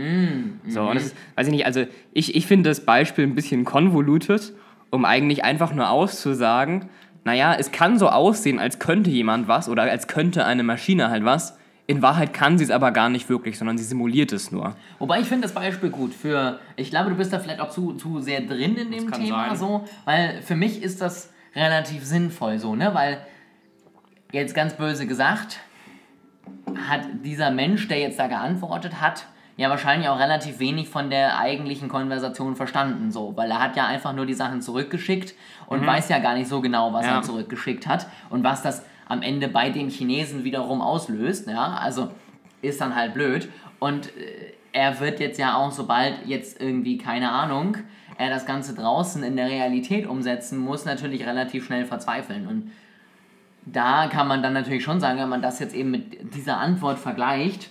So, 0.69 0.88
und 0.88 0.95
das 0.95 1.05
ist, 1.07 1.17
weiß 1.37 1.49
ich 1.49 1.52
nicht, 1.52 1.67
also 1.67 1.85
ich, 2.14 2.35
ich 2.35 2.47
finde 2.47 2.71
das 2.71 2.81
Beispiel 2.87 3.25
ein 3.26 3.35
bisschen 3.35 3.67
convoluted, 3.67 4.55
um 4.88 5.05
eigentlich 5.05 5.45
einfach 5.45 5.75
nur 5.75 5.90
auszusagen, 5.90 6.88
naja, 7.25 7.55
es 7.59 7.73
kann 7.73 7.99
so 7.99 8.09
aussehen, 8.09 8.59
als 8.59 8.79
könnte 8.79 9.11
jemand 9.11 9.49
was 9.49 9.69
oder 9.69 9.83
als 9.83 10.07
könnte 10.07 10.47
eine 10.47 10.62
Maschine 10.62 11.11
halt 11.11 11.26
was. 11.26 11.59
In 11.90 12.02
Wahrheit 12.02 12.32
kann 12.32 12.56
sie 12.56 12.62
es 12.64 12.70
aber 12.70 12.92
gar 12.92 13.09
nicht 13.09 13.28
wirklich, 13.28 13.59
sondern 13.59 13.76
sie 13.76 13.82
simuliert 13.85 14.32
es 14.32 14.52
nur. 14.52 14.76
Wobei 15.00 15.20
ich 15.20 15.26
finde 15.26 15.42
das 15.42 15.54
Beispiel 15.54 15.90
gut 15.90 16.14
für. 16.14 16.61
Ich 16.76 16.90
glaube, 16.90 17.11
du 17.11 17.16
bist 17.16 17.32
da 17.32 17.38
vielleicht 17.40 17.61
auch 17.61 17.70
zu, 17.70 17.94
zu 17.94 18.20
sehr 18.20 18.42
drin 18.42 18.76
in 18.76 18.92
dem 18.92 19.11
Thema 19.11 19.49
sein. 19.49 19.56
so, 19.56 19.85
weil 20.04 20.40
für 20.42 20.54
mich 20.54 20.82
ist 20.82 21.00
das 21.00 21.32
relativ 21.56 22.04
sinnvoll 22.04 22.59
so, 22.61 22.76
ne? 22.76 22.94
Weil 22.94 23.18
jetzt 24.30 24.54
ganz 24.54 24.75
böse 24.75 25.06
gesagt, 25.09 25.59
hat 26.88 27.00
dieser 27.25 27.50
Mensch, 27.50 27.88
der 27.88 27.99
jetzt 27.99 28.18
da 28.18 28.28
geantwortet 28.28 29.00
hat, 29.00 29.26
ja 29.56 29.68
wahrscheinlich 29.68 30.09
auch 30.09 30.18
relativ 30.18 30.59
wenig 30.61 30.88
von 30.88 31.11
der 31.11 31.38
eigentlichen 31.38 31.88
Konversation 31.88 32.56
verstanden, 32.56 33.11
so, 33.11 33.37
weil 33.37 33.50
er 33.50 33.61
hat 33.61 33.76
ja 33.76 33.87
einfach 33.87 34.12
nur 34.14 34.26
die 34.26 34.35
Sachen 34.35 34.62
zurückgeschickt 34.62 35.35
und 35.66 35.85
weiß 35.85 36.09
ja 36.09 36.18
gar 36.20 36.35
nicht 36.35 36.49
so 36.49 36.61
genau, 36.61 36.92
was 36.92 37.04
Mhm. 37.04 37.11
Ja. 37.11 37.16
er 37.16 37.23
zurückgeschickt 37.23 37.87
hat 37.87 38.06
und 38.30 38.44
was 38.44 38.62
das 38.62 38.85
am 39.11 39.23
Ende 39.23 39.49
bei 39.49 39.71
den 39.71 39.90
Chinesen 39.90 40.45
wiederum 40.45 40.81
auslöst, 40.81 41.49
ja, 41.49 41.75
also 41.75 42.11
ist 42.62 42.81
dann 42.81 42.95
halt 42.95 43.12
blöd. 43.12 43.49
Und 43.81 44.07
äh, 44.17 44.52
er 44.73 45.00
wird 45.00 45.19
jetzt 45.19 45.38
ja 45.38 45.57
auch, 45.57 45.73
sobald 45.73 46.26
jetzt 46.26 46.61
irgendwie, 46.61 46.97
keine 46.97 47.33
Ahnung, 47.33 47.76
er 48.19 48.31
das 48.31 48.47
Ganze 48.47 48.73
draußen 48.73 49.25
in 49.25 49.35
der 49.35 49.49
Realität 49.49 50.07
umsetzen 50.07 50.59
muss, 50.59 50.85
natürlich 50.85 51.26
relativ 51.26 51.67
schnell 51.67 51.87
verzweifeln. 51.87 52.47
Und 52.47 52.71
da 53.67 54.07
kann 54.07 54.29
man 54.29 54.45
dann 54.45 54.52
natürlich 54.52 54.85
schon 54.85 55.00
sagen, 55.00 55.19
wenn 55.19 55.29
man 55.29 55.43
das 55.43 55.59
jetzt 55.59 55.75
eben 55.75 55.90
mit 55.90 56.35
dieser 56.37 56.59
Antwort 56.59 57.00
vergleicht, 57.00 57.71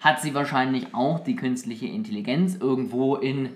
hat 0.00 0.20
sie 0.20 0.34
wahrscheinlich 0.34 0.94
auch 0.94 1.20
die 1.20 1.34
künstliche 1.34 1.86
Intelligenz 1.86 2.56
irgendwo 2.56 3.16
in, 3.16 3.48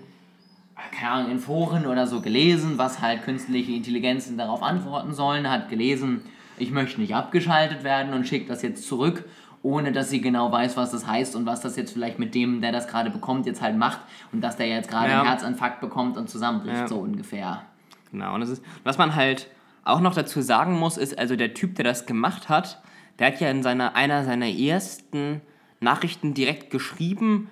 keine 0.97 1.11
Ahnung, 1.11 1.31
in 1.31 1.39
Foren 1.39 1.85
oder 1.85 2.07
so 2.07 2.21
gelesen, 2.21 2.79
was 2.79 3.01
halt 3.01 3.23
künstliche 3.23 3.73
Intelligenzen 3.73 4.35
darauf 4.35 4.63
antworten 4.63 5.13
sollen, 5.13 5.47
hat 5.47 5.69
gelesen, 5.69 6.21
ich 6.61 6.71
möchte 6.71 6.99
nicht 7.01 7.15
abgeschaltet 7.15 7.83
werden 7.83 8.13
und 8.13 8.27
schickt 8.27 8.49
das 8.49 8.61
jetzt 8.61 8.87
zurück, 8.87 9.25
ohne 9.61 9.91
dass 9.91 10.09
sie 10.09 10.21
genau 10.21 10.51
weiß, 10.51 10.77
was 10.77 10.91
das 10.91 11.05
heißt 11.05 11.35
und 11.35 11.45
was 11.45 11.61
das 11.61 11.75
jetzt 11.75 11.91
vielleicht 11.91 12.17
mit 12.19 12.33
dem, 12.33 12.61
der 12.61 12.71
das 12.71 12.87
gerade 12.87 13.09
bekommt, 13.09 13.45
jetzt 13.45 13.61
halt 13.61 13.77
macht 13.77 13.99
und 14.31 14.41
dass 14.41 14.55
der 14.57 14.67
jetzt 14.67 14.89
gerade 14.89 15.09
Ja. 15.09 15.19
einen 15.21 15.29
Herzinfarkt 15.29 15.81
bekommt 15.81 16.17
und 16.17 16.29
zusammenbricht, 16.29 16.77
Ja. 16.77 16.87
so 16.87 16.97
ungefähr. 16.99 17.63
Genau, 18.11 18.33
und 18.35 18.41
das 18.41 18.49
ist, 18.49 18.63
was 18.83 18.97
man 18.97 19.15
halt 19.15 19.47
auch 19.83 19.99
noch 19.99 20.13
dazu 20.15 20.41
sagen 20.41 20.77
muss, 20.77 20.97
ist, 20.97 21.17
also 21.19 21.35
der 21.35 21.53
Typ, 21.53 21.75
der 21.75 21.83
das 21.85 22.05
gemacht 22.05 22.47
hat, 22.49 22.81
der 23.19 23.27
hat 23.27 23.41
ja 23.41 23.49
in 23.51 23.63
seiner, 23.63 23.95
einer 23.95 24.23
seiner 24.23 24.47
ersten 24.47 25.41
Nachrichten 25.81 26.33
direkt 26.33 26.69
geschrieben, 26.71 27.49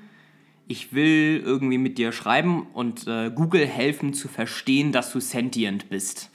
ich 0.70 0.94
will 0.94 1.42
irgendwie 1.46 1.78
mit 1.78 1.98
dir 1.98 2.12
schreiben 2.12 2.68
und 2.74 3.08
äh, 3.08 3.32
Google 3.34 3.66
helfen 3.66 4.14
zu 4.14 4.28
verstehen, 4.28 4.92
dass 4.92 5.12
du 5.14 5.20
sentient 5.22 5.90
bist. 5.90 6.30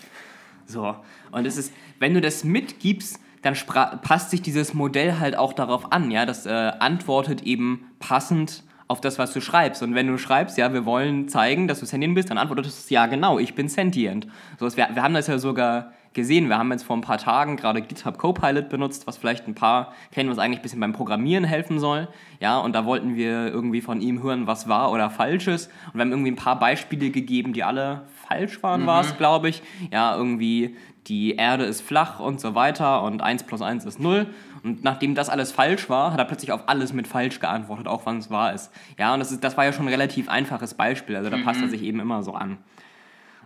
So, 0.67 0.97
und 1.33 1.47
es 1.47 1.57
ist, 1.59 1.73
wenn 2.03 2.15
du 2.15 2.21
das 2.21 2.43
mitgibst, 2.43 3.21
dann 3.43 3.55
passt 4.03 4.31
sich 4.31 4.43
dieses 4.43 4.75
Modell 4.75 5.19
halt 5.19 5.37
auch 5.37 5.53
darauf 5.53 5.93
an, 5.93 6.11
ja, 6.11 6.27
das 6.27 6.47
äh, 6.47 6.51
antwortet 6.51 7.43
eben 7.43 7.87
passend 8.01 8.65
auf 8.89 9.01
das, 9.01 9.19
was 9.19 9.33
du 9.33 9.41
schreibst. 9.41 9.83
Und 9.83 9.95
wenn 9.95 10.09
du 10.09 10.19
schreibst, 10.19 10.59
ja, 10.59 10.73
wir 10.73 10.85
wollen 10.85 11.29
zeigen, 11.29 11.69
dass 11.69 11.81
du 11.81 11.87
sentient 11.87 12.15
bist, 12.15 12.29
dann 12.31 12.39
antwortet 12.39 12.67
es, 12.67 12.91
ja, 12.91 13.07
genau, 13.07 13.39
ich 13.39 13.55
bin 13.55 13.69
sentient. 13.69 14.27
So, 14.59 14.67
wir, 14.77 14.89
wir 14.93 15.03
haben 15.03 15.15
das 15.15 15.29
ja 15.29 15.39
sogar 15.39 15.93
gesehen. 16.13 16.49
Wir 16.49 16.59
haben 16.59 16.71
jetzt 16.71 16.83
vor 16.83 16.97
ein 16.97 17.01
paar 17.01 17.19
Tagen 17.19 17.57
gerade 17.57 17.81
GitHub 17.81 18.19
Copilot 18.19 18.69
benutzt, 18.69 19.07
was 19.07 19.17
vielleicht 19.17 19.47
ein 19.47 19.55
paar 19.55 19.93
kennen, 20.13 20.29
was 20.29 20.39
eigentlich 20.39 20.59
ein 20.59 20.63
bisschen 20.63 20.81
beim 20.81 20.93
Programmieren 20.93 21.45
helfen 21.45 21.79
soll. 21.79 22.09
Ja, 22.41 22.59
und 22.59 22.75
da 22.75 22.85
wollten 22.85 23.17
wir 23.17 23.47
irgendwie 23.47 23.81
von 23.81 24.01
ihm 24.01 24.23
hören, 24.23 24.47
was 24.47 24.69
wahr 24.69 24.93
oder 24.93 25.09
falsch 25.09 25.49
ist. 25.49 25.71
Und 25.87 25.95
wir 25.95 26.01
haben 26.03 26.11
irgendwie 26.11 26.33
ein 26.33 26.37
paar 26.37 26.59
Beispiele 26.59 27.11
gegeben, 27.11 27.53
die 27.53 27.65
alle 27.65 28.03
falsch 28.29 28.63
waren, 28.63 28.83
mhm. 28.83 28.87
war 28.87 29.01
es, 29.01 29.17
glaube 29.17 29.49
ich. 29.49 29.63
Ja, 29.91 30.17
irgendwie 30.17 30.77
die 31.09 31.35
Erde 31.35 31.65
ist 31.65 31.83
flach 31.83 32.21
und 32.21 32.41
so 32.41 32.55
weiter 32.55 33.03
und 33.03 33.23
1 33.23 33.45
plus 33.45 33.61
1 33.61 33.85
ist 33.85 33.99
0. 33.99 34.27
Und 34.63 34.85
nachdem 34.85 35.15
das 35.15 35.29
alles 35.29 35.51
falsch 35.51 35.91
war, 35.91 36.13
hat 36.13 36.19
er 36.19 36.25
plötzlich 36.25 36.53
auf 36.53 36.69
alles 36.69 36.93
mit 36.93 37.09
falsch 37.09 37.41
geantwortet, 37.41 37.89
auch 37.89 38.07
wann 38.07 38.19
es 38.19 38.31
wahr 38.31 38.53
ist. 38.53 38.71
Ja, 38.99 39.13
und 39.13 39.21
das, 39.21 39.33
ist, 39.33 39.43
das 39.43 39.57
war 39.57 39.65
ja 39.65 39.73
schon 39.73 39.87
ein 39.87 39.93
relativ 39.93 40.29
einfaches 40.29 40.75
Beispiel, 40.75 41.17
also 41.17 41.31
da 41.31 41.37
mhm. 41.37 41.45
passt 41.45 41.61
er 41.61 41.69
sich 41.69 41.83
eben 41.83 41.99
immer 41.99 42.23
so 42.23 42.35
an. 42.35 42.59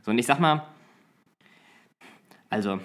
So, 0.03 0.11
und 0.11 0.19
ich 0.19 0.27
sag 0.27 0.39
mal, 0.39 0.63
also, 2.51 2.79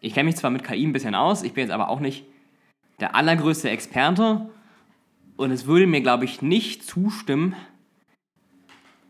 ich 0.00 0.14
kenne 0.14 0.28
mich 0.28 0.36
zwar 0.36 0.50
mit 0.50 0.64
KI 0.64 0.86
ein 0.86 0.92
bisschen 0.92 1.14
aus, 1.14 1.42
ich 1.42 1.52
bin 1.52 1.62
jetzt 1.62 1.72
aber 1.72 1.88
auch 1.88 2.00
nicht 2.00 2.24
der 3.00 3.16
allergrößte 3.16 3.68
Experte 3.68 4.48
und 5.36 5.50
es 5.50 5.66
würde 5.66 5.86
mir, 5.86 6.00
glaube 6.00 6.24
ich, 6.24 6.42
nicht 6.42 6.86
zustimmen, 6.86 7.56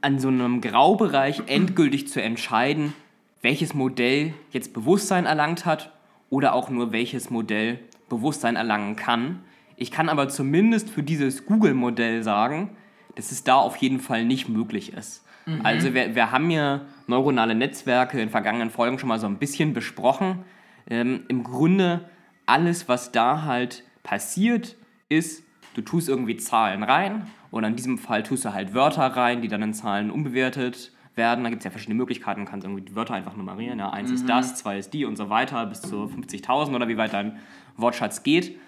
an 0.01 0.19
so 0.19 0.29
einem 0.29 0.61
Graubereich 0.63 1.43
endgültig 1.47 2.09
zu 2.09 2.23
entscheiden, 2.23 2.95
welches 3.43 3.75
Modell 3.75 4.35
jetzt 4.51 4.73
Bewusstsein 4.73 5.27
erlangt 5.27 5.67
hat 5.67 5.93
oder 6.29 6.55
auch 6.55 6.71
nur 6.71 6.93
welches 6.93 7.31
Modell 7.31 7.79
Bewusstsein 8.09 8.57
erlangen 8.57 8.97
kann. 8.97 9.41
Ich 9.77 9.91
kann 9.91 10.09
aber 10.09 10.29
zumindest 10.29 10.91
für 10.91 11.03
dieses 11.03 11.47
Google-Modell 11.47 12.23
sagen, 12.23 12.77
dass 13.17 13.33
es 13.33 13.45
da 13.45 13.57
auf 13.57 13.77
jeden 13.77 14.01
Fall 14.01 14.25
nicht 14.25 14.49
möglich 14.49 14.93
ist. 14.93 15.25
Mhm. 15.47 15.61
Also 15.65 15.95
wir, 15.95 16.15
wir 16.15 16.31
haben 16.33 16.51
ja 16.51 16.83
neuronale 17.07 17.55
Netzwerke 17.55 18.21
in 18.21 18.29
vergangenen 18.29 18.71
Folgen 18.71 18.99
schon 18.99 19.09
mal 19.09 19.19
so 19.19 19.27
ein 19.27 19.39
bisschen 19.39 19.73
besprochen. 19.73 20.45
Ähm, 20.89 21.25
Im 21.29 21.45
Grunde 21.45 22.11
alles, 22.47 22.89
was 22.89 23.13
da 23.13 23.45
halt 23.45 23.85
passiert, 24.03 24.77
ist, 25.09 25.45
du 25.75 25.83
tust 25.83 26.09
irgendwie 26.09 26.37
Zahlen 26.37 26.83
rein 26.83 27.27
und 27.51 27.65
in 27.65 27.77
diesem 27.77 27.99
Fall 27.99 28.23
tust 28.23 28.45
du 28.45 28.53
halt 28.53 28.75
Wörter 28.75 29.07
rein, 29.07 29.41
die 29.41 29.49
dann 29.49 29.63
in 29.63 29.75
Zahlen 29.75 30.11
umbewertet 30.11 30.93
werden. 31.21 31.45
Da 31.45 31.51
gibt 31.51 31.61
es 31.61 31.65
ja 31.65 31.71
verschiedene 31.71 31.97
Möglichkeiten. 31.97 32.45
Du 32.45 32.51
kannst 32.51 32.67
irgendwie 32.67 32.83
die 32.83 32.97
Wörter 32.97 33.15
einfach 33.15 33.37
nummerieren. 33.37 33.79
Ja, 33.79 33.91
eins 33.91 34.09
mhm. 34.09 34.17
ist 34.17 34.29
das, 34.29 34.57
zwei 34.57 34.79
ist 34.79 34.95
die 34.95 35.05
und 35.05 35.17
so 35.17 35.29
weiter, 35.29 35.67
bis 35.67 35.83
zu 35.83 36.07
50.000 36.07 36.75
oder 36.75 36.89
wie 36.89 36.97
weit 36.97 37.13
dein 37.13 37.39
Wortschatz 37.77 38.23
geht. 38.23 38.59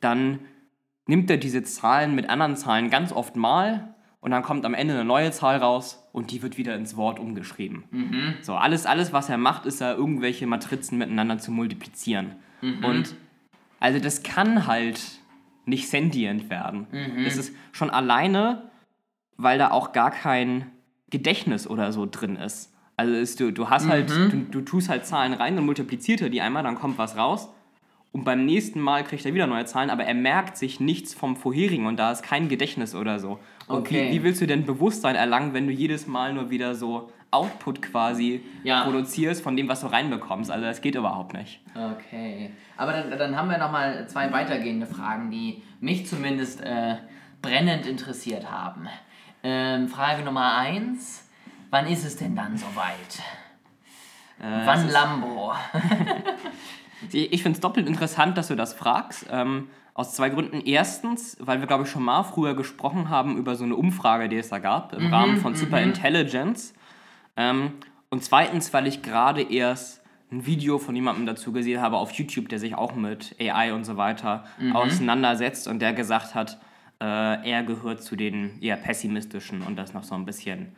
Dann 0.00 0.38
nimmt 1.06 1.28
er 1.30 1.36
diese 1.36 1.64
Zahlen 1.64 2.14
mit 2.14 2.30
anderen 2.30 2.56
Zahlen 2.56 2.88
ganz 2.88 3.12
oft 3.12 3.34
mal 3.34 3.94
und 4.20 4.30
dann 4.30 4.42
kommt 4.42 4.64
am 4.64 4.74
Ende 4.74 4.94
eine 4.94 5.04
neue 5.04 5.32
Zahl 5.32 5.56
raus 5.56 6.08
und 6.12 6.30
die 6.30 6.42
wird 6.42 6.56
wieder 6.56 6.76
ins 6.76 6.96
Wort 6.96 7.18
umgeschrieben. 7.18 7.84
Mhm. 7.90 8.34
So, 8.42 8.54
alles, 8.54 8.86
alles, 8.86 9.12
was 9.12 9.28
er 9.28 9.38
macht, 9.38 9.66
ist 9.66 9.80
da 9.80 9.94
irgendwelche 9.94 10.46
Matrizen 10.46 10.98
miteinander 10.98 11.38
zu 11.38 11.50
multiplizieren. 11.50 12.36
Mhm. 12.60 12.84
Und 12.84 13.14
also 13.80 13.98
das 14.00 14.22
kann 14.22 14.66
halt 14.66 15.00
nicht 15.66 15.88
sentient 15.88 16.50
werden. 16.50 16.86
Mhm. 16.90 17.24
Das 17.24 17.36
ist 17.36 17.54
schon 17.72 17.90
alleine, 17.90 18.70
weil 19.36 19.58
da 19.58 19.70
auch 19.70 19.92
gar 19.92 20.10
kein 20.10 20.70
Gedächtnis 21.10 21.66
oder 21.66 21.92
so 21.92 22.06
drin 22.10 22.36
ist. 22.36 22.72
Also 22.96 23.14
ist, 23.14 23.38
du, 23.38 23.52
du 23.52 23.70
hast 23.70 23.88
halt, 23.88 24.10
mhm. 24.10 24.30
du, 24.30 24.60
du 24.60 24.60
tust 24.62 24.88
halt 24.88 25.06
Zahlen 25.06 25.32
rein, 25.32 25.54
dann 25.54 25.64
multipliziert 25.64 26.20
er 26.20 26.30
die 26.30 26.40
einmal, 26.40 26.64
dann 26.64 26.74
kommt 26.74 26.98
was 26.98 27.16
raus. 27.16 27.48
Und 28.10 28.24
beim 28.24 28.46
nächsten 28.46 28.80
Mal 28.80 29.04
kriegt 29.04 29.24
er 29.26 29.34
wieder 29.34 29.46
neue 29.46 29.66
Zahlen, 29.66 29.90
aber 29.90 30.04
er 30.04 30.14
merkt 30.14 30.56
sich 30.56 30.80
nichts 30.80 31.14
vom 31.14 31.36
vorherigen 31.36 31.86
und 31.86 31.98
da 31.98 32.10
ist 32.10 32.22
kein 32.22 32.48
Gedächtnis 32.48 32.94
oder 32.94 33.18
so. 33.18 33.38
Und 33.68 33.80
okay. 33.80 34.08
wie, 34.08 34.14
wie, 34.14 34.22
willst 34.24 34.40
du 34.40 34.46
denn 34.46 34.64
Bewusstsein 34.64 35.14
erlangen, 35.14 35.52
wenn 35.52 35.66
du 35.66 35.72
jedes 35.72 36.06
Mal 36.06 36.32
nur 36.32 36.50
wieder 36.50 36.74
so 36.74 37.12
Output 37.30 37.82
quasi 37.82 38.40
ja. 38.64 38.84
produzierst 38.84 39.42
von 39.42 39.56
dem, 39.56 39.68
was 39.68 39.82
du 39.82 39.88
reinbekommst? 39.88 40.50
Also 40.50 40.64
das 40.64 40.80
geht 40.80 40.94
überhaupt 40.94 41.34
nicht. 41.34 41.60
Okay. 41.74 42.50
Aber 42.78 42.92
dann, 42.92 43.10
dann 43.10 43.36
haben 43.36 43.50
wir 43.50 43.58
nochmal 43.58 44.08
zwei 44.08 44.32
weitergehende 44.32 44.86
Fragen, 44.86 45.30
die 45.30 45.62
mich 45.80 46.06
zumindest 46.06 46.62
äh, 46.62 46.96
brennend 47.42 47.86
interessiert 47.86 48.50
haben. 48.50 48.88
Ähm, 49.50 49.88
Frage 49.88 50.22
Nummer 50.24 50.58
eins. 50.58 51.26
Wann 51.70 51.86
ist 51.86 52.04
es 52.04 52.16
denn 52.16 52.36
dann 52.36 52.58
soweit? 52.58 53.18
Äh, 54.40 54.66
Wann 54.66 54.90
Lambo? 54.90 55.54
ich 57.12 57.42
finde 57.42 57.56
es 57.56 57.60
doppelt 57.60 57.88
interessant, 57.88 58.36
dass 58.36 58.48
du 58.48 58.56
das 58.56 58.74
fragst. 58.74 59.26
Ähm, 59.30 59.70
aus 59.94 60.12
zwei 60.12 60.28
Gründen. 60.28 60.60
Erstens, 60.60 61.38
weil 61.40 61.60
wir, 61.60 61.66
glaube 61.66 61.84
ich, 61.84 61.90
schon 61.90 62.02
mal 62.02 62.24
früher 62.24 62.54
gesprochen 62.54 63.08
haben 63.08 63.38
über 63.38 63.56
so 63.56 63.64
eine 63.64 63.74
Umfrage, 63.74 64.28
die 64.28 64.36
es 64.36 64.50
da 64.50 64.58
gab, 64.58 64.92
im 64.92 65.06
mhm, 65.06 65.14
Rahmen 65.14 65.36
von 65.38 65.54
mhm. 65.54 65.74
Intelligence. 65.76 66.74
Ähm, 67.34 67.72
und 68.10 68.22
zweitens, 68.22 68.70
weil 68.74 68.86
ich 68.86 69.00
gerade 69.00 69.40
erst 69.40 70.02
ein 70.30 70.44
Video 70.44 70.76
von 70.76 70.94
jemandem 70.94 71.24
dazu 71.24 71.52
gesehen 71.52 71.80
habe 71.80 71.96
auf 71.96 72.12
YouTube, 72.12 72.50
der 72.50 72.58
sich 72.58 72.74
auch 72.74 72.94
mit 72.94 73.34
AI 73.40 73.72
und 73.72 73.84
so 73.84 73.96
weiter 73.96 74.44
mhm. 74.58 74.76
auseinandersetzt 74.76 75.66
und 75.66 75.78
der 75.78 75.94
gesagt 75.94 76.34
hat, 76.34 76.58
äh, 77.00 77.50
er 77.50 77.62
gehört 77.62 78.02
zu 78.02 78.16
den 78.16 78.60
eher 78.60 78.76
pessimistischen 78.76 79.62
und 79.62 79.76
das 79.76 79.94
noch 79.94 80.04
so 80.04 80.14
ein 80.14 80.24
bisschen 80.24 80.72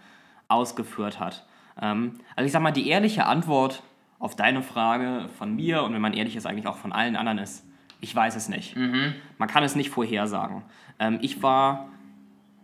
ausgeführt 0.49 1.19
hat. 1.19 1.47
Ähm, 1.81 2.21
also 2.37 2.47
ich 2.47 2.53
sag 2.53 2.63
mal, 2.63 2.73
die 2.73 2.89
ehrliche 2.89 3.27
Antwort 3.27 3.83
auf 4.19 4.37
deine 4.37 4.63
Frage 4.63 5.29
von 5.39 5.57
mir 5.57 5.83
und 5.83 5.95
wenn 5.95 6.03
man 6.03 6.13
ehrlich 6.13 6.37
ist, 6.37 6.47
eigentlich 6.47 6.67
auch 6.67 6.77
von 6.77 6.93
allen 6.93 7.17
anderen 7.17 7.39
ist, 7.39 7.65
ich 8.01 8.15
weiß 8.15 8.37
es 8.37 8.49
nicht. 8.49 8.77
Mhm. 8.77 9.15
Man 9.39 9.49
kann 9.49 9.63
es 9.63 9.75
nicht 9.77 9.91
vorhersagen. 9.91 10.63
Ähm, 10.99 11.19
ich 11.23 11.43
war, 11.43 11.89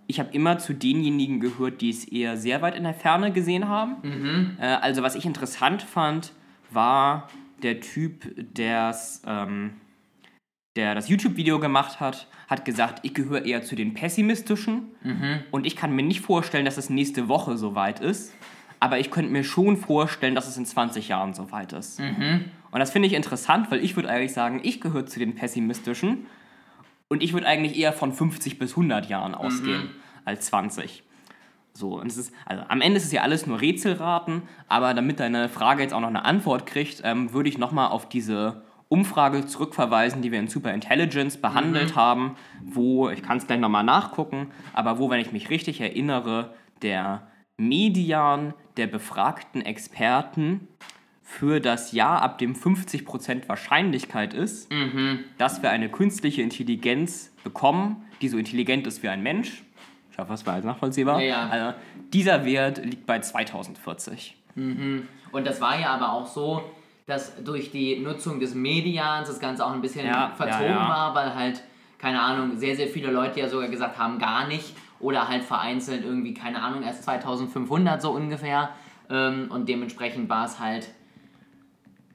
ich 0.07 0.21
habe 0.21 0.31
immer 0.33 0.59
zu 0.59 0.75
denjenigen 0.75 1.41
gehört, 1.41 1.81
die 1.81 1.91
es 1.91 2.05
eher 2.05 2.37
sehr 2.37 2.63
weit 2.63 2.77
in 2.77 2.85
der 2.85 2.95
Ferne 2.95 3.33
gesehen 3.33 3.69
haben. 3.69 3.97
Mhm. 4.03 4.57
Äh, 4.61 4.67
also 4.67 5.03
was 5.03 5.15
ich 5.15 5.25
interessant 5.25 5.83
fand, 5.83 6.33
war 6.71 7.29
der 7.63 7.81
Typ, 7.81 8.33
der's, 8.37 9.23
ähm, 9.27 9.73
der 10.77 10.95
das 10.95 11.09
YouTube-Video 11.09 11.59
gemacht 11.59 11.99
hat, 11.99 12.29
hat 12.49 12.65
gesagt, 12.65 13.01
ich 13.03 13.15
gehöre 13.15 13.45
eher 13.45 13.63
zu 13.63 13.75
den 13.75 13.95
pessimistischen 13.95 14.93
mhm. 15.03 15.41
und 15.51 15.67
ich 15.67 15.75
kann 15.75 15.97
mir 15.97 16.03
nicht 16.03 16.21
vorstellen, 16.21 16.65
dass 16.65 16.77
es 16.77 16.91
nächste 16.91 17.29
Woche 17.29 17.57
so 17.57 17.75
weit 17.75 18.01
ist 18.01 18.33
aber 18.81 18.99
ich 18.99 19.11
könnte 19.11 19.31
mir 19.31 19.45
schon 19.45 19.77
vorstellen, 19.77 20.35
dass 20.35 20.49
es 20.49 20.57
in 20.57 20.67
20 20.67 21.09
Jahren 21.09 21.35
so 21.35 21.51
weit 21.51 21.73
ist. 21.73 22.01
Mhm. 22.01 22.47
Und 22.71 22.81
das 22.81 22.91
finde 22.91 23.09
ich 23.09 23.15
interessant, 23.15 23.71
weil 23.71 23.83
ich 23.83 23.97
würde 23.97 24.09
eigentlich 24.09 24.33
sagen, 24.33 24.61
ich 24.63 24.81
gehöre 24.81 25.07
zu 25.07 25.19
den 25.19 25.35
pessimistischen 25.35 26.27
und 27.09 27.23
ich 27.23 27.33
würde 27.33 27.47
eigentlich 27.47 27.79
eher 27.79 27.93
von 27.93 28.13
50 28.13 28.59
bis 28.59 28.73
100 28.73 29.09
Jahren 29.09 29.33
mhm. 29.33 29.39
ausgehen 29.39 29.83
mhm. 29.83 29.91
als 30.25 30.47
20. 30.47 31.03
So, 31.73 32.01
und 32.01 32.07
es 32.07 32.17
ist, 32.17 32.35
also 32.47 32.63
am 32.69 32.81
Ende 32.81 32.97
ist 32.97 33.05
es 33.05 33.13
ja 33.13 33.23
alles 33.23 33.47
nur 33.47 33.61
Rätselraten, 33.61 34.43
aber 34.67 34.95
damit 34.95 35.21
deine 35.21 35.49
Frage 35.49 35.83
jetzt 35.83 35.93
auch 35.93 36.01
noch 36.01 36.09
eine 36.09 36.25
Antwort 36.25 36.65
kriegt, 36.65 37.03
ähm, 37.05 37.33
würde 37.33 37.49
ich 37.49 37.59
nochmal 37.59 37.89
auf 37.89 38.09
diese 38.09 38.63
Umfrage 38.89 39.47
zurückverweisen, 39.47 40.23
die 40.23 40.31
wir 40.31 40.39
in 40.39 40.49
Super 40.49 40.73
Intelligence 40.73 41.37
behandelt 41.37 41.91
mhm. 41.91 41.97
haben, 41.97 42.37
wo, 42.63 43.09
ich 43.11 43.23
kann 43.23 43.39
es 43.39 43.47
gleich 43.47 43.59
nochmal 43.59 43.85
nachgucken, 43.85 44.49
aber 44.73 44.99
wo, 44.99 45.11
wenn 45.11 45.21
ich 45.21 45.33
mich 45.33 45.51
richtig 45.51 45.81
erinnere, 45.81 46.55
der 46.83 47.27
Median 47.57 48.55
der 48.77 48.87
befragten 48.87 49.63
Experten 49.63 50.69
für 51.23 51.61
das 51.61 51.91
Jahr 51.91 52.23
ab 52.23 52.39
dem 52.39 52.55
50% 52.55 53.49
Wahrscheinlichkeit 53.49 54.33
ist, 54.33 54.71
mhm. 54.71 55.25
dass 55.39 55.63
wir 55.63 55.71
eine 55.71 55.89
künstliche 55.89 56.43
Intelligenz 56.43 57.33
bekommen, 57.43 58.05
die 58.21 58.29
so 58.29 58.39
intelligent 58.39 58.87
ist 58.87 59.03
wie 59.03 59.09
ein 59.09 59.23
Mensch. 59.23 59.65
Ich 60.13 60.19
hoffe, 60.19 60.31
das 60.31 60.47
war 60.47 60.57
jetzt 60.57 60.65
nachvollziehbar. 60.65 61.21
Ja, 61.21 61.27
ja. 61.27 61.49
Also, 61.49 61.79
dieser 62.13 62.45
Wert 62.45 62.83
liegt 62.85 63.07
bei 63.07 63.19
2040. 63.19 64.37
Mhm. 64.55 65.09
Und 65.33 65.47
das 65.47 65.61
war 65.61 65.79
ja 65.79 65.89
aber 65.89 66.13
auch 66.13 66.27
so, 66.27 66.63
dass 67.07 67.43
durch 67.43 67.71
die 67.71 67.99
Nutzung 68.01 68.41
des 68.41 68.55
Medians 68.55 69.29
das 69.29 69.39
Ganze 69.39 69.65
auch 69.65 69.73
ein 69.73 69.81
bisschen 69.81 70.07
ja, 70.07 70.33
verzogen 70.37 70.75
war, 70.75 71.15
weil 71.15 71.35
halt, 71.35 71.63
keine 71.99 72.21
Ahnung, 72.21 72.57
sehr, 72.57 72.77
sehr 72.77 72.89
viele 72.89 73.11
Leute 73.11 73.41
ja 73.41 73.49
sogar 73.49 73.69
gesagt 73.69 73.99
haben, 73.99 74.19
gar 74.19 74.49
nicht 74.49 74.75
oder 74.99 75.29
halt 75.29 75.45
vereinzelt 75.45 76.05
irgendwie, 76.05 76.35
keine 76.35 76.61
Ahnung, 76.61 76.83
erst 76.83 77.05
2500 77.05 78.03
so 78.03 78.11
ungefähr. 78.11 78.71
Ähm, 79.09 79.51
und 79.51 79.69
dementsprechend 79.69 80.29
war 80.29 80.47
es 80.47 80.59
halt 80.59 80.89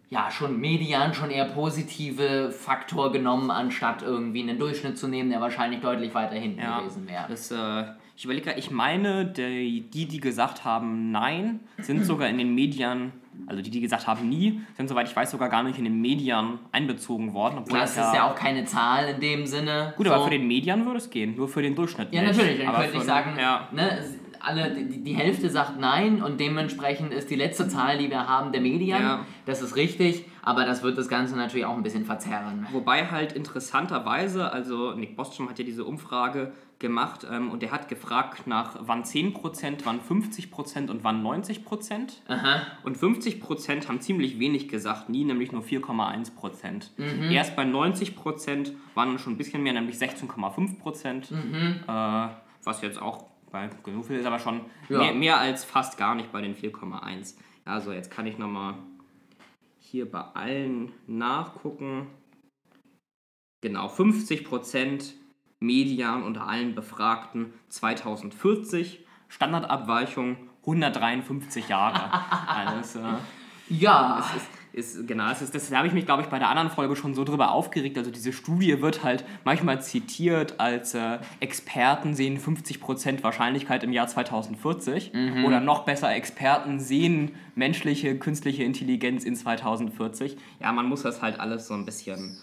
ja, 0.09 0.29
schon 0.29 0.59
median 0.59 1.13
schon 1.13 1.31
eher 1.31 1.45
positive 1.45 2.51
Faktor 2.51 3.13
genommen, 3.13 3.49
anstatt 3.49 4.01
irgendwie 4.01 4.41
einen 4.41 4.59
Durchschnitt 4.59 4.97
zu 4.97 5.07
nehmen, 5.07 5.29
der 5.29 5.39
wahrscheinlich 5.39 5.79
deutlich 5.79 6.13
weiter 6.13 6.35
hinten 6.35 6.59
gewesen 6.59 7.07
wäre. 7.07 7.27
Das, 7.29 7.49
äh, 7.49 7.85
ich 8.17 8.25
überlege, 8.25 8.53
ich 8.57 8.71
meine, 8.71 9.25
die, 9.25 9.89
die, 9.89 10.07
die 10.07 10.19
gesagt 10.19 10.65
haben 10.65 11.11
Nein, 11.11 11.61
sind 11.79 12.03
sogar 12.05 12.27
in 12.27 12.37
den 12.37 12.53
Medien, 12.53 13.13
also 13.47 13.61
die, 13.61 13.69
die 13.69 13.81
gesagt 13.81 14.07
haben 14.07 14.27
Nie, 14.29 14.61
sind 14.77 14.87
soweit 14.87 15.07
ich 15.07 15.15
weiß 15.15 15.31
sogar 15.31 15.49
gar 15.49 15.63
nicht 15.63 15.77
in 15.77 15.83
den 15.83 15.99
Medien 15.99 16.59
einbezogen 16.71 17.33
worden. 17.33 17.59
Obwohl 17.59 17.79
Das 17.79 17.91
ist 17.91 17.97
ja 18.13 18.29
auch 18.29 18.35
keine 18.35 18.65
Zahl 18.65 19.09
in 19.15 19.19
dem 19.19 19.45
Sinne. 19.45 19.93
Gut, 19.97 20.07
so. 20.07 20.13
aber 20.13 20.25
für 20.25 20.29
den 20.31 20.47
Medien 20.47 20.85
würde 20.85 20.97
es 20.97 21.09
gehen, 21.09 21.35
nur 21.35 21.47
für 21.47 21.61
den 21.61 21.75
Durchschnitt 21.75 22.09
Ja, 22.13 22.21
nicht. 22.21 22.37
natürlich. 22.37 22.59
Dann 22.59 22.67
aber 22.67 22.77
könnte 22.79 22.93
ich 22.95 22.99
für- 23.01 23.07
sagen, 23.07 23.31
ja. 23.39 23.67
ne, 23.71 24.03
alle, 24.43 24.71
die, 24.73 25.03
die 25.03 25.13
Hälfte 25.13 25.49
sagt 25.49 25.79
nein 25.79 26.21
und 26.23 26.39
dementsprechend 26.39 27.13
ist 27.13 27.29
die 27.29 27.35
letzte 27.35 27.67
Zahl, 27.67 27.97
die 27.99 28.09
wir 28.09 28.27
haben, 28.27 28.51
der 28.51 28.61
Median. 28.61 29.01
Ja. 29.01 29.25
Das 29.45 29.61
ist 29.61 29.75
richtig, 29.75 30.25
aber 30.41 30.65
das 30.65 30.81
wird 30.81 30.97
das 30.97 31.07
Ganze 31.09 31.35
natürlich 31.35 31.65
auch 31.65 31.75
ein 31.77 31.83
bisschen 31.83 32.05
verzerren. 32.05 32.65
Wobei 32.71 33.05
halt 33.07 33.33
interessanterweise, 33.33 34.51
also 34.51 34.93
Nick 34.93 35.15
Bostrom 35.15 35.47
hat 35.49 35.59
ja 35.59 35.65
diese 35.65 35.85
Umfrage 35.85 36.53
gemacht 36.81 37.25
ähm, 37.31 37.49
und 37.49 37.61
der 37.61 37.71
hat 37.71 37.87
gefragt 37.87 38.47
nach 38.47 38.75
wann 38.81 39.03
10%, 39.03 39.79
wann 39.85 40.01
50% 40.01 40.89
und 40.89 41.05
wann 41.05 41.23
90%. 41.25 42.09
Aha. 42.27 42.63
Und 42.83 42.97
50% 42.97 43.87
haben 43.87 44.01
ziemlich 44.01 44.37
wenig 44.39 44.67
gesagt, 44.67 45.07
nie, 45.07 45.23
nämlich 45.23 45.53
nur 45.53 45.61
4,1%. 45.63 46.89
Mhm. 46.97 47.31
Erst 47.31 47.55
bei 47.55 47.63
90% 47.63 48.73
waren 48.95 49.17
schon 49.19 49.33
ein 49.33 49.37
bisschen 49.37 49.63
mehr, 49.63 49.71
nämlich 49.71 49.95
16,5%. 49.95 51.33
Mhm. 51.33 51.79
Äh, 51.87 52.27
was 52.63 52.81
jetzt 52.81 53.01
auch 53.01 53.25
bei 53.51 53.69
genug 53.83 54.05
viel 54.05 54.17
ist, 54.17 54.25
aber 54.25 54.39
schon 54.39 54.61
Ja. 54.89 54.97
mehr, 54.99 55.13
mehr 55.13 55.37
als 55.39 55.63
fast 55.63 55.97
gar 55.97 56.15
nicht 56.15 56.31
bei 56.31 56.41
den 56.41 56.55
4,1. 56.55 57.35
Also 57.63 57.91
jetzt 57.93 58.11
kann 58.11 58.25
ich 58.25 58.37
nochmal 58.37 58.73
hier 59.79 60.09
bei 60.09 60.21
allen 60.21 60.91
nachgucken. 61.07 62.07
Genau, 63.61 63.87
50% 63.87 65.13
Median 65.61 66.23
unter 66.23 66.47
allen 66.47 66.75
Befragten 66.75 67.53
2040. 67.69 69.05
Standardabweichung 69.29 70.35
153 70.61 71.69
Jahre. 71.69 72.11
also, 72.47 72.99
äh, 72.99 73.03
Ja, 73.69 74.25
ist, 74.73 75.05
genau, 75.05 75.27
das, 75.27 75.41
ist, 75.41 75.53
das 75.53 75.71
habe 75.71 75.87
ich 75.87 75.93
mich, 75.93 76.05
glaube 76.05 76.21
ich, 76.21 76.29
bei 76.29 76.39
der 76.39 76.49
anderen 76.49 76.69
Folge 76.69 76.95
schon 76.95 77.13
so 77.13 77.23
drüber 77.23 77.51
aufgeregt. 77.51 77.97
Also 77.97 78.09
diese 78.09 78.31
Studie 78.31 78.81
wird 78.81 79.03
halt 79.03 79.25
manchmal 79.43 79.81
zitiert 79.81 80.59
als 80.59 80.93
äh, 80.93 81.19
Experten 81.41 82.15
sehen 82.15 82.39
50% 82.39 83.21
Wahrscheinlichkeit 83.23 83.83
im 83.83 83.91
Jahr 83.91 84.07
2040 84.07 85.11
oder 85.45 85.59
noch 85.59 85.83
besser, 85.83 86.13
Experten 86.13 86.79
sehen 86.79 87.31
menschliche, 87.55 88.17
künstliche 88.17 88.63
Intelligenz 88.63 89.25
in 89.25 89.35
2040. 89.35 90.37
Ja, 90.59 90.71
man 90.71 90.87
muss 90.87 91.03
das 91.03 91.21
halt 91.21 91.39
alles 91.39 91.67
so 91.67 91.73
ein 91.73 91.85
bisschen 91.85 92.37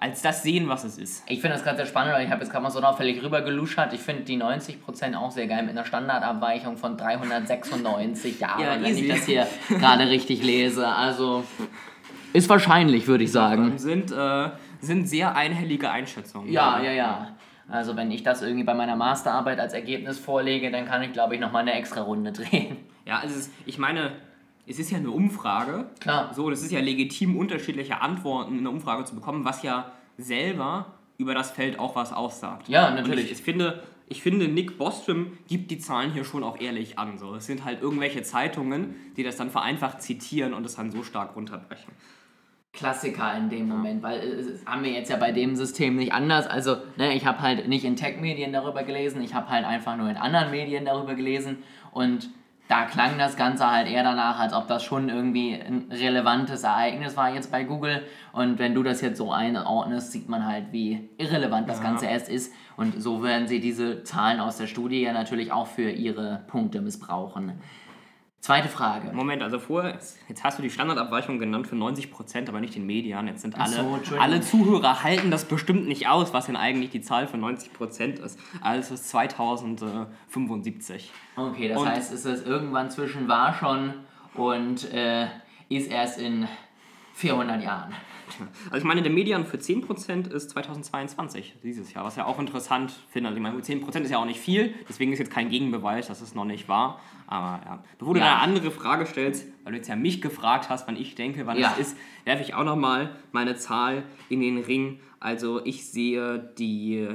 als 0.00 0.22
das 0.22 0.42
sehen, 0.44 0.68
was 0.68 0.84
es 0.84 0.96
ist. 0.96 1.24
ich 1.28 1.40
finde 1.40 1.56
das 1.56 1.64
gerade 1.64 1.78
sehr 1.78 1.86
spannend, 1.86 2.14
weil 2.14 2.24
ich 2.24 2.30
habe 2.30 2.40
jetzt 2.42 2.50
gerade 2.52 2.62
mal 2.62 2.70
so 2.70 2.80
auffällig 2.80 3.22
rüber 3.22 3.40
geluschert. 3.42 3.92
Ich 3.92 4.00
finde 4.00 4.22
die 4.22 4.36
90% 4.40 5.16
auch 5.16 5.32
sehr 5.32 5.48
geil 5.48 5.62
mit 5.62 5.70
einer 5.72 5.84
Standardabweichung 5.84 6.76
von 6.76 6.96
396 6.96 8.40
Jahren, 8.40 8.60
Ja, 8.60 8.74
wenn 8.80 8.84
easy. 8.92 9.02
ich 9.06 9.08
das 9.08 9.24
hier 9.24 9.46
gerade 9.68 10.08
richtig 10.08 10.42
lese. 10.42 10.86
Also 10.86 11.44
ist 12.32 12.48
wahrscheinlich, 12.48 13.06
würde 13.06 13.24
ich 13.24 13.32
sagen. 13.32 13.78
Sind, 13.78 14.12
äh, 14.12 14.50
sind 14.80 15.08
sehr 15.08 15.34
einhellige 15.34 15.90
Einschätzungen. 15.90 16.50
Ja, 16.52 16.80
ja, 16.80 16.92
ja. 16.92 17.28
Also 17.70 17.96
wenn 17.96 18.10
ich 18.10 18.22
das 18.22 18.40
irgendwie 18.42 18.64
bei 18.64 18.74
meiner 18.74 18.96
Masterarbeit 18.96 19.58
als 19.60 19.74
Ergebnis 19.74 20.18
vorlege, 20.18 20.70
dann 20.70 20.86
kann 20.86 21.02
ich, 21.02 21.12
glaube 21.12 21.34
ich, 21.34 21.40
nochmal 21.40 21.62
eine 21.62 21.72
extra 21.74 22.02
Runde 22.02 22.32
drehen. 22.32 22.76
Ja, 23.04 23.18
also 23.18 23.34
es 23.34 23.46
ist, 23.48 23.52
ich 23.66 23.78
meine, 23.78 24.12
es 24.68 24.78
ist 24.78 24.90
ja 24.90 24.98
eine 24.98 25.10
Umfrage. 25.10 25.86
Klar. 26.00 26.32
So, 26.34 26.50
es 26.50 26.62
ist 26.62 26.72
ja 26.72 26.80
legitim, 26.80 27.36
unterschiedliche 27.36 28.00
Antworten 28.00 28.54
in 28.54 28.60
einer 28.60 28.70
Umfrage 28.70 29.04
zu 29.04 29.14
bekommen, 29.14 29.44
was 29.44 29.62
ja 29.62 29.92
selber 30.16 30.94
über 31.16 31.34
das 31.34 31.50
Feld 31.50 31.78
auch 31.78 31.96
was 31.96 32.12
aussagt. 32.12 32.68
Ja, 32.68 32.90
natürlich. 32.90 33.26
ich, 33.26 33.32
ich, 33.32 33.42
finde, 33.42 33.82
ich 34.06 34.22
finde, 34.22 34.46
Nick 34.48 34.78
Bostrom 34.78 35.38
gibt 35.48 35.70
die 35.70 35.78
Zahlen 35.78 36.12
hier 36.12 36.24
schon 36.24 36.44
auch 36.44 36.60
ehrlich 36.60 36.98
an. 36.98 37.18
So. 37.18 37.34
Es 37.34 37.46
sind 37.46 37.64
halt 37.64 37.82
irgendwelche 37.82 38.22
Zeitungen, 38.22 38.94
die 39.16 39.22
das 39.22 39.36
dann 39.36 39.50
vereinfacht 39.50 40.02
zitieren 40.02 40.54
und 40.54 40.64
es 40.64 40.76
dann 40.76 40.90
so 40.90 41.02
stark 41.02 41.34
runterbrechen. 41.34 41.92
Klassiker 42.72 43.36
in 43.36 43.48
dem 43.48 43.68
Moment, 43.68 44.02
weil 44.02 44.20
äh, 44.20 44.24
es 44.34 44.64
haben 44.66 44.84
wir 44.84 44.92
jetzt 44.92 45.10
ja 45.10 45.16
bei 45.16 45.32
dem 45.32 45.56
System 45.56 45.96
nicht 45.96 46.12
anders. 46.12 46.46
Also, 46.46 46.76
ne, 46.96 47.14
ich 47.14 47.26
habe 47.26 47.40
halt 47.40 47.66
nicht 47.66 47.84
in 47.84 47.96
Tech-Medien 47.96 48.52
darüber 48.52 48.84
gelesen, 48.84 49.22
ich 49.22 49.34
habe 49.34 49.48
halt 49.48 49.64
einfach 49.64 49.96
nur 49.96 50.08
in 50.08 50.16
anderen 50.16 50.50
Medien 50.50 50.84
darüber 50.84 51.14
gelesen 51.14 51.58
und 51.92 52.30
da 52.68 52.84
klang 52.84 53.18
das 53.18 53.36
Ganze 53.36 53.68
halt 53.68 53.88
eher 53.88 54.02
danach, 54.02 54.38
als 54.38 54.52
ob 54.52 54.68
das 54.68 54.84
schon 54.84 55.08
irgendwie 55.08 55.54
ein 55.54 55.86
relevantes 55.90 56.64
Ereignis 56.64 57.16
war 57.16 57.34
jetzt 57.34 57.50
bei 57.50 57.64
Google. 57.64 58.02
Und 58.32 58.58
wenn 58.58 58.74
du 58.74 58.82
das 58.82 59.00
jetzt 59.00 59.16
so 59.16 59.32
einordnest, 59.32 60.12
sieht 60.12 60.28
man 60.28 60.46
halt, 60.46 60.70
wie 60.70 61.08
irrelevant 61.16 61.68
das 61.68 61.80
Ganze 61.80 62.06
erst 62.06 62.28
ist. 62.28 62.52
Und 62.76 63.02
so 63.02 63.22
werden 63.22 63.48
sie 63.48 63.60
diese 63.60 64.02
Zahlen 64.02 64.38
aus 64.38 64.58
der 64.58 64.66
Studie 64.66 65.00
ja 65.00 65.14
natürlich 65.14 65.50
auch 65.50 65.66
für 65.66 65.90
ihre 65.90 66.44
Punkte 66.46 66.82
missbrauchen. 66.82 67.52
Zweite 68.40 68.68
Frage. 68.68 69.10
Moment, 69.12 69.42
also 69.42 69.58
vorher, 69.58 69.98
jetzt 70.28 70.44
hast 70.44 70.58
du 70.58 70.62
die 70.62 70.70
Standardabweichung 70.70 71.38
genannt 71.40 71.66
für 71.66 71.74
90%, 71.74 72.48
aber 72.48 72.60
nicht 72.60 72.76
den 72.76 72.86
Median. 72.86 73.26
Jetzt 73.26 73.42
sind 73.42 73.58
alle, 73.58 73.98
so, 74.04 74.16
alle 74.18 74.40
Zuhörer 74.40 75.02
halten 75.02 75.30
das 75.32 75.44
bestimmt 75.44 75.88
nicht 75.88 76.06
aus, 76.08 76.32
was 76.32 76.46
denn 76.46 76.54
eigentlich 76.56 76.90
die 76.90 77.00
Zahl 77.00 77.26
für 77.26 77.36
90% 77.36 78.20
ist. 78.22 78.38
Also 78.62 78.94
es 78.94 79.00
ist 79.00 79.08
2075. 79.10 81.10
Okay, 81.36 81.68
das 81.68 81.78
Und- 81.78 81.88
heißt, 81.88 82.12
es 82.12 82.24
ist 82.24 82.46
irgendwann 82.46 82.90
zwischen 82.90 83.28
war 83.28 83.54
schon 83.54 83.94
und 84.34 84.92
äh, 84.92 85.26
ist 85.68 85.90
erst 85.90 86.18
in 86.20 86.48
400 87.14 87.62
Jahren. 87.62 87.92
Also 88.66 88.78
ich 88.78 88.84
meine, 88.84 89.02
der 89.02 89.10
Median 89.12 89.44
für 89.46 89.56
10% 89.56 90.30
ist 90.30 90.50
2022, 90.50 91.54
dieses 91.62 91.92
Jahr, 91.92 92.04
was 92.04 92.16
ja 92.16 92.24
auch 92.26 92.38
interessant 92.38 92.92
finde. 93.10 93.28
Also 93.28 93.36
ich 93.38 93.42
meine, 93.42 93.58
10% 93.60 94.00
ist 94.02 94.10
ja 94.10 94.18
auch 94.18 94.24
nicht 94.24 94.40
viel, 94.40 94.74
deswegen 94.88 95.12
ist 95.12 95.18
jetzt 95.18 95.30
kein 95.30 95.48
Gegenbeweis, 95.48 96.08
dass 96.08 96.20
es 96.20 96.34
noch 96.34 96.44
nicht 96.44 96.68
war. 96.68 97.00
Aber 97.26 97.62
ja, 97.64 97.84
bevor 97.98 98.14
du 98.14 98.20
Ja. 98.20 98.26
eine 98.26 98.40
andere 98.42 98.70
Frage 98.70 99.04
stellst, 99.06 99.46
weil 99.64 99.72
du 99.72 99.78
jetzt 99.78 99.88
ja 99.88 99.96
mich 99.96 100.20
gefragt 100.22 100.68
hast, 100.70 100.86
wann 100.88 100.96
ich 100.96 101.14
denke, 101.14 101.46
wann 101.46 101.58
Ja. 101.58 101.72
es 101.78 101.88
ist, 101.88 101.96
werfe 102.24 102.42
ich 102.42 102.54
auch 102.54 102.64
nochmal 102.64 103.14
meine 103.32 103.56
Zahl 103.56 104.02
in 104.28 104.40
den 104.40 104.58
Ring. 104.58 105.00
Also 105.20 105.64
ich 105.64 105.86
sehe 105.90 106.38
die 106.58 107.06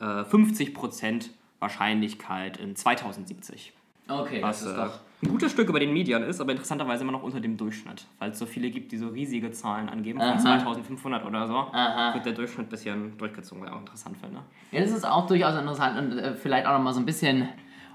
äh, 0.00 0.04
50% 0.04 1.30
Wahrscheinlichkeit 1.58 2.56
in 2.56 2.76
2070. 2.76 3.72
Okay, 4.08 4.42
Was 4.42 4.60
das 4.60 4.70
ist 4.70 4.74
äh, 4.76 4.80
doch. 4.84 4.98
ein 5.22 5.28
gutes 5.28 5.52
Stück 5.52 5.68
über 5.68 5.80
den 5.80 5.92
Medien 5.92 6.22
ist, 6.22 6.40
aber 6.40 6.52
interessanterweise 6.52 7.02
immer 7.02 7.12
noch 7.12 7.22
unter 7.22 7.40
dem 7.40 7.56
Durchschnitt. 7.56 8.06
Weil 8.18 8.30
es 8.30 8.38
so 8.38 8.46
viele 8.46 8.70
gibt, 8.70 8.90
die 8.92 8.96
so 8.96 9.08
riesige 9.08 9.50
Zahlen 9.50 9.88
angeben, 9.88 10.18
von 10.18 10.28
Aha. 10.30 10.38
2500 10.38 11.24
oder 11.26 11.46
so, 11.46 11.54
Aha. 11.54 12.14
wird 12.14 12.24
der 12.24 12.32
Durchschnitt 12.32 12.66
ein 12.66 12.70
bisschen 12.70 13.18
durchgezogen, 13.18 13.62
was 13.62 13.70
ich 13.70 13.74
auch 13.76 13.80
interessant 13.80 14.16
finde. 14.16 14.38
Ja, 14.72 14.80
das 14.80 14.90
ist 14.92 15.04
auch 15.06 15.26
durchaus 15.26 15.58
interessant 15.58 15.98
und 15.98 16.18
äh, 16.18 16.34
vielleicht 16.34 16.66
auch 16.66 16.72
nochmal 16.72 16.94
so 16.94 17.00
ein 17.00 17.06
bisschen 17.06 17.48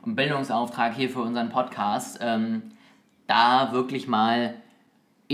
ein 0.05 0.15
Bildungsauftrag 0.15 0.93
hier 0.93 1.09
für 1.09 1.21
unseren 1.21 1.49
Podcast. 1.49 2.19
Ähm, 2.21 2.63
da 3.27 3.71
wirklich 3.71 4.07
mal 4.07 4.55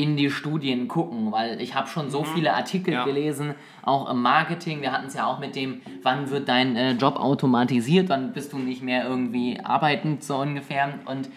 in 0.02 0.16
die 0.16 0.30
Studien 0.32 0.88
gucken, 0.88 1.32
weil 1.34 1.60
ich 1.60 1.76
habe 1.76 1.88
schon 1.90 2.10
so 2.10 2.24
viele 2.24 2.54
Artikel 2.54 2.94
Ja. 2.94 3.04
gelesen, 3.04 3.54
auch 3.84 4.10
im 4.10 4.22
Marketing. 4.22 4.82
Wir 4.82 4.94
hatten 4.94 5.08
es 5.08 5.14
ja 5.14 5.26
auch 5.26 5.40
mit 5.40 5.56
dem, 5.58 5.82
wann 6.04 6.30
wird 6.30 6.48
dein 6.48 6.78
äh, 6.78 6.92
Job 6.94 7.18
automatisiert, 7.18 8.08
wann 8.08 8.32
bist 8.32 8.54
du 8.54 8.60
nicht 8.60 8.82
mehr 8.82 9.04
irgendwie 9.06 9.60
arbeitend 9.62 10.24
so 10.24 10.38
ungefähr. 10.38 10.94
Und 11.06 11.28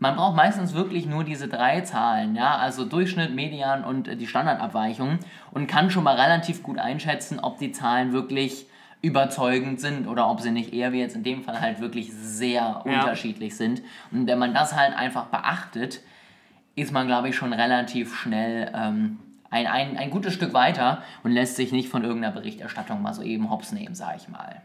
man 0.00 0.16
braucht 0.16 0.34
meistens 0.34 0.74
wirklich 0.74 1.06
nur 1.06 1.22
diese 1.22 1.46
drei 1.46 1.82
Zahlen, 1.82 2.34
ja, 2.34 2.56
also 2.56 2.84
Durchschnitt, 2.84 3.36
Median 3.36 3.84
und 3.84 4.08
äh, 4.08 4.16
die 4.16 4.26
Standardabweichung 4.26 5.20
und 5.52 5.68
kann 5.68 5.90
schon 5.90 6.02
mal 6.02 6.16
relativ 6.20 6.64
gut 6.64 6.78
einschätzen, 6.78 7.38
ob 7.38 7.58
die 7.58 7.70
Zahlen 7.70 8.12
wirklich 8.12 8.66
überzeugend 9.00 9.80
sind 9.80 10.08
oder 10.08 10.28
ob 10.28 10.40
sie 10.40 10.50
nicht 10.50 10.72
eher 10.72 10.92
wie 10.92 10.98
jetzt 11.00 11.14
in 11.14 11.22
dem 11.22 11.42
Fall 11.44 11.60
halt 11.60 11.80
wirklich 11.80 12.12
sehr 12.12 12.62
Ja. 12.62 12.72
unterschiedlich 12.84 13.56
sind. 13.56 13.80
Und 14.10 14.26
wenn 14.26 14.38
man 14.40 14.54
das 14.54 14.74
halt 14.76 14.96
einfach 14.96 15.26
beachtet, 15.26 16.00
ist 16.74 16.92
man, 16.92 17.06
glaube 17.06 17.28
ich, 17.28 17.36
schon 17.36 17.52
relativ 17.52 18.16
schnell 18.16 18.70
ähm, 18.74 19.18
ein, 19.50 19.66
ein, 19.66 19.96
ein 19.96 20.10
gutes 20.10 20.32
Stück 20.32 20.54
weiter 20.54 21.02
und 21.22 21.32
lässt 21.32 21.56
sich 21.56 21.72
nicht 21.72 21.88
von 21.88 22.04
irgendeiner 22.04 22.34
Berichterstattung 22.34 23.02
mal 23.02 23.12
so 23.12 23.22
eben 23.22 23.50
hops 23.50 23.72
nehmen, 23.72 23.94
sage 23.94 24.16
ich 24.16 24.28
mal. 24.28 24.62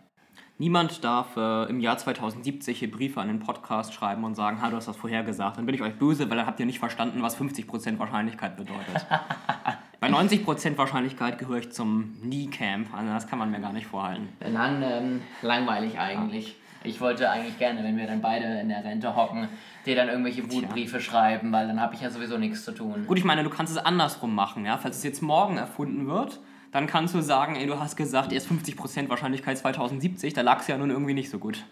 Niemand 0.60 1.04
darf 1.04 1.38
äh, 1.38 1.70
im 1.70 1.80
Jahr 1.80 1.98
2070 1.98 2.80
hier 2.80 2.90
Briefe 2.90 3.22
an 3.22 3.28
den 3.28 3.40
Podcast 3.40 3.94
schreiben 3.94 4.24
und 4.24 4.34
sagen, 4.34 4.60
ha, 4.62 4.70
du 4.70 4.78
hast 4.78 4.88
das 4.88 4.98
vorhergesagt. 4.98 5.58
Dann 5.58 5.68
bin 5.68 5.76
ich 5.76 5.84
euch 5.84 6.00
böse, 6.00 6.30
weil 6.30 6.38
dann 6.38 6.48
habt 6.48 6.60
ihr 6.60 6.66
nicht 6.66 6.80
verstanden, 6.80 7.22
was 7.22 7.40
50% 7.40 8.00
Wahrscheinlichkeit 8.00 8.58
bedeutet. 8.58 9.06
Bei 10.00 10.08
90% 10.10 10.78
Wahrscheinlichkeit 10.78 11.38
gehöre 11.38 11.58
ich 11.58 11.72
zum 11.72 12.16
Nie-Camp. 12.24 12.92
Also 12.92 13.14
das 13.14 13.28
kann 13.28 13.38
man 13.38 13.52
mir 13.52 13.60
gar 13.60 13.74
nicht 13.74 13.88
vorhalten. 13.88 14.30
Dann 14.40 14.82
ähm, 14.82 15.22
langweilig 15.42 16.00
eigentlich. 16.00 16.56
Ich 16.88 17.02
wollte 17.02 17.30
eigentlich 17.30 17.58
gerne, 17.60 17.84
wenn 17.84 17.98
wir 17.98 18.08
dann 18.08 18.22
beide 18.22 18.46
in 18.46 18.70
der 18.70 18.84
Rente 18.84 19.16
hocken, 19.16 19.50
dir 19.86 19.96
dann 19.96 20.08
irgendwelche 20.08 20.50
Wutbriefe 20.52 21.02
schreiben, 21.02 21.52
weil 21.52 21.68
dann 21.68 21.82
habe 21.82 21.96
ich 21.96 22.02
ja 22.02 22.10
sowieso 22.10 22.38
nichts 22.38 22.64
zu 22.64 22.72
tun. 22.72 23.06
Gut, 23.08 23.18
ich 23.18 23.24
meine, 23.26 23.44
du 23.44 23.50
kannst 23.50 23.76
es 23.76 23.78
andersrum 23.78 24.34
machen, 24.34 24.66
ja. 24.66 24.78
Falls 24.78 24.98
es 24.98 25.04
jetzt 25.04 25.22
morgen 25.22 25.58
erfunden 25.58 26.08
wird, 26.08 26.40
dann 26.72 26.88
kannst 26.88 27.14
du 27.14 27.22
sagen, 27.22 27.56
ey, 27.56 27.68
du 27.68 27.80
hast 27.80 27.96
gesagt, 27.96 28.32
erst 28.32 28.50
50% 28.50 29.10
Wahrscheinlichkeit 29.10 29.58
2070, 29.58 30.34
da 30.34 30.42
lag 30.42 30.62
es 30.62 30.68
ja 30.68 30.78
nun 30.78 30.90
irgendwie 30.90 31.14
nicht 31.14 31.30
so 31.30 31.40
gut. 31.40 31.64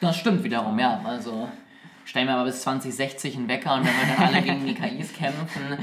Das 0.00 0.16
stimmt 0.16 0.44
wiederum, 0.44 0.78
ja. 0.78 1.00
Also 1.04 1.48
stellen 2.04 2.28
wir 2.28 2.34
mal 2.34 2.44
bis 2.44 2.62
2060 2.62 3.36
einen 3.36 3.48
Wecker 3.48 3.74
und 3.74 3.86
dann 3.86 3.94
werden 3.94 4.14
dann 4.16 4.34
alle 4.34 4.42
gegen 4.46 4.66
die 4.66 4.74
KIs 4.74 5.12
kämpfen. 5.12 5.78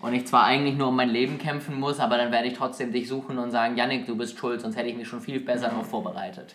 und 0.00 0.14
ich 0.14 0.26
zwar 0.26 0.44
eigentlich 0.44 0.76
nur 0.76 0.88
um 0.88 0.96
mein 0.96 1.10
Leben 1.10 1.38
kämpfen 1.38 1.78
muss, 1.78 2.00
aber 2.00 2.18
dann 2.18 2.32
werde 2.32 2.48
ich 2.48 2.54
trotzdem 2.54 2.92
dich 2.92 3.08
suchen 3.08 3.38
und 3.38 3.50
sagen, 3.50 3.76
Yannick, 3.76 4.06
du 4.06 4.16
bist 4.16 4.38
schuld, 4.38 4.60
sonst 4.60 4.76
hätte 4.76 4.88
ich 4.88 4.96
mich 4.96 5.08
schon 5.08 5.20
viel 5.20 5.40
besser 5.40 5.72
noch 5.72 5.84
vorbereitet. 5.84 6.54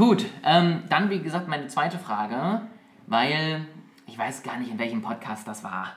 Gut, 0.00 0.24
ähm, 0.46 0.84
dann 0.88 1.10
wie 1.10 1.18
gesagt 1.18 1.46
meine 1.46 1.66
zweite 1.66 1.98
Frage, 1.98 2.62
weil 3.06 3.66
ich 4.06 4.16
weiß 4.16 4.42
gar 4.42 4.58
nicht, 4.58 4.70
in 4.70 4.78
welchem 4.78 5.02
Podcast 5.02 5.46
das 5.46 5.62
war. 5.62 5.88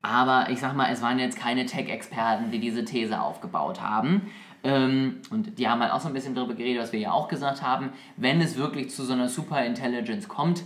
Aber 0.00 0.48
ich 0.48 0.58
sag 0.58 0.74
mal, 0.74 0.90
es 0.90 1.02
waren 1.02 1.18
jetzt 1.18 1.38
keine 1.38 1.66
Tech-Experten, 1.66 2.50
die 2.50 2.60
diese 2.60 2.86
These 2.86 3.20
aufgebaut 3.20 3.82
haben. 3.82 4.22
Ähm, 4.64 5.20
und 5.28 5.58
die 5.58 5.68
haben 5.68 5.82
halt 5.82 5.92
auch 5.92 6.00
so 6.00 6.08
ein 6.08 6.14
bisschen 6.14 6.34
darüber 6.34 6.54
geredet, 6.54 6.82
was 6.82 6.94
wir 6.94 7.00
ja 7.00 7.12
auch 7.12 7.28
gesagt 7.28 7.60
haben. 7.60 7.90
Wenn 8.16 8.40
es 8.40 8.56
wirklich 8.56 8.88
zu 8.88 9.04
so 9.04 9.12
einer 9.12 9.28
Superintelligence 9.28 10.28
kommt, 10.28 10.64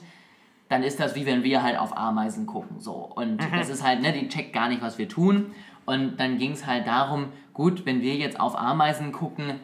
dann 0.68 0.84
ist 0.84 1.00
das 1.00 1.16
wie 1.16 1.26
wenn 1.26 1.42
wir 1.42 1.64
halt 1.64 1.80
auf 1.80 1.96
Ameisen 1.96 2.46
gucken. 2.46 2.78
So. 2.78 2.92
Und 2.92 3.40
mhm. 3.40 3.56
das 3.56 3.68
ist 3.68 3.82
halt, 3.82 4.00
ne, 4.00 4.12
die 4.12 4.28
checkt 4.28 4.52
gar 4.52 4.68
nicht, 4.68 4.80
was 4.80 4.96
wir 4.96 5.08
tun. 5.08 5.46
Und 5.86 6.18
dann 6.20 6.38
ging 6.38 6.52
es 6.52 6.68
halt 6.68 6.86
darum, 6.86 7.32
gut, 7.52 7.84
wenn 7.84 8.00
wir 8.00 8.14
jetzt 8.14 8.38
auf 8.38 8.56
Ameisen 8.56 9.10
gucken, 9.10 9.58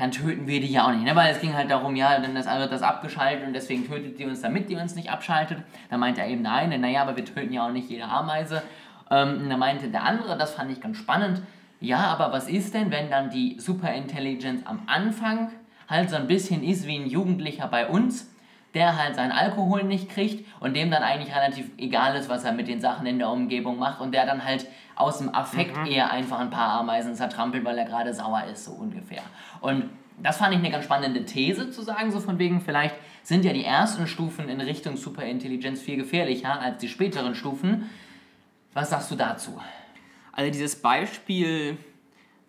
dann 0.00 0.12
töten 0.12 0.46
wir 0.46 0.60
die 0.60 0.72
ja 0.72 0.86
auch 0.86 0.92
nicht. 0.92 1.04
Ne? 1.04 1.14
Weil 1.14 1.30
es 1.30 1.40
ging 1.40 1.54
halt 1.54 1.70
darum, 1.70 1.94
ja, 1.94 2.18
dann 2.18 2.34
also 2.34 2.68
das 2.68 2.82
abgeschaltet 2.82 3.46
und 3.46 3.52
deswegen 3.52 3.86
tötet 3.86 4.18
die 4.18 4.24
uns, 4.24 4.40
damit 4.40 4.70
die 4.70 4.76
uns 4.76 4.94
nicht 4.94 5.10
abschaltet. 5.10 5.58
Da 5.90 5.98
meinte 5.98 6.22
er 6.22 6.28
eben, 6.28 6.40
nein, 6.40 6.80
naja, 6.80 7.02
aber 7.02 7.16
wir 7.16 7.24
töten 7.24 7.52
ja 7.52 7.66
auch 7.66 7.70
nicht 7.70 7.90
jede 7.90 8.04
Ameise. 8.04 8.62
Ähm, 9.10 9.48
da 9.50 9.58
meinte 9.58 9.88
der 9.88 10.04
andere, 10.04 10.38
das 10.38 10.54
fand 10.54 10.72
ich 10.72 10.80
ganz 10.80 10.96
spannend, 10.96 11.42
ja, 11.80 11.98
aber 11.98 12.32
was 12.32 12.48
ist 12.48 12.74
denn, 12.74 12.90
wenn 12.90 13.10
dann 13.10 13.30
die 13.30 13.58
Superintelligenz 13.58 14.62
am 14.66 14.82
Anfang 14.86 15.50
halt 15.88 16.08
so 16.08 16.16
ein 16.16 16.26
bisschen 16.26 16.62
ist 16.62 16.86
wie 16.86 16.96
ein 16.96 17.06
Jugendlicher 17.06 17.66
bei 17.68 17.86
uns, 17.86 18.30
der 18.74 18.96
halt 18.96 19.16
seinen 19.16 19.32
Alkohol 19.32 19.82
nicht 19.84 20.08
kriegt 20.08 20.46
und 20.60 20.74
dem 20.74 20.90
dann 20.90 21.02
eigentlich 21.02 21.34
relativ 21.34 21.70
egal 21.76 22.16
ist, 22.16 22.28
was 22.28 22.44
er 22.44 22.52
mit 22.52 22.68
den 22.68 22.80
Sachen 22.80 23.06
in 23.06 23.18
der 23.18 23.30
Umgebung 23.30 23.78
macht 23.78 24.00
und 24.00 24.12
der 24.12 24.26
dann 24.26 24.44
halt 24.44 24.66
aus 24.94 25.18
dem 25.18 25.34
Affekt 25.34 25.76
mhm. 25.76 25.86
eher 25.86 26.10
einfach 26.10 26.38
ein 26.38 26.50
paar 26.50 26.80
Ameisen 26.80 27.14
zertrampelt, 27.14 27.64
weil 27.64 27.78
er 27.78 27.84
gerade 27.84 28.14
sauer 28.14 28.44
ist, 28.52 28.64
so 28.64 28.72
ungefähr. 28.72 29.22
Und 29.60 29.90
das 30.22 30.36
fand 30.36 30.52
ich 30.52 30.58
eine 30.58 30.70
ganz 30.70 30.84
spannende 30.84 31.24
These 31.24 31.70
zu 31.70 31.82
sagen, 31.82 32.10
so 32.10 32.20
von 32.20 32.38
wegen, 32.38 32.60
vielleicht 32.60 32.94
sind 33.22 33.44
ja 33.44 33.52
die 33.52 33.64
ersten 33.64 34.06
Stufen 34.06 34.48
in 34.48 34.60
Richtung 34.60 34.96
Superintelligenz 34.96 35.80
viel 35.80 35.96
gefährlicher 35.96 36.60
als 36.60 36.78
die 36.78 36.88
späteren 36.88 37.34
Stufen. 37.34 37.90
Was 38.72 38.90
sagst 38.90 39.10
du 39.10 39.16
dazu? 39.16 39.60
Also 40.32 40.50
dieses 40.52 40.80
Beispiel 40.80 41.76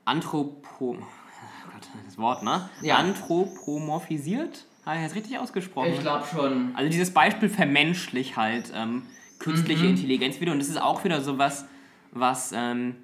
Anthropo... 0.05 0.61
Oh 0.79 0.95
Gott, 0.95 1.87
das 2.05 2.17
Wort, 2.17 2.43
ne? 2.43 2.69
Ja. 2.81 2.97
Anthropomorphisiert? 2.97 4.65
Habe 4.85 4.97
ich 4.97 5.03
das 5.03 5.15
richtig 5.15 5.37
ausgesprochen? 5.37 5.93
Ich 5.93 5.99
glaube 5.99 6.25
schon. 6.31 6.71
Also 6.75 6.89
dieses 6.89 7.11
Beispiel 7.13 7.49
vermenschlich 7.49 8.35
halt 8.35 8.71
ähm, 8.75 9.03
künstliche 9.39 9.83
mhm. 9.83 9.91
Intelligenz 9.91 10.39
wieder. 10.39 10.51
Und 10.51 10.59
das 10.59 10.69
ist 10.69 10.81
auch 10.81 11.03
wieder 11.03 11.21
so 11.21 11.37
was, 11.37 11.65
was 12.11 12.51
ähm, 12.55 12.95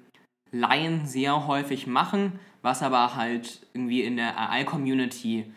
Laien 0.50 1.06
sehr 1.06 1.46
häufig 1.46 1.86
machen, 1.86 2.38
was 2.62 2.82
aber 2.82 3.14
halt 3.14 3.66
irgendwie 3.74 4.02
in 4.02 4.16
der 4.16 4.38
AI-Community 4.38 5.52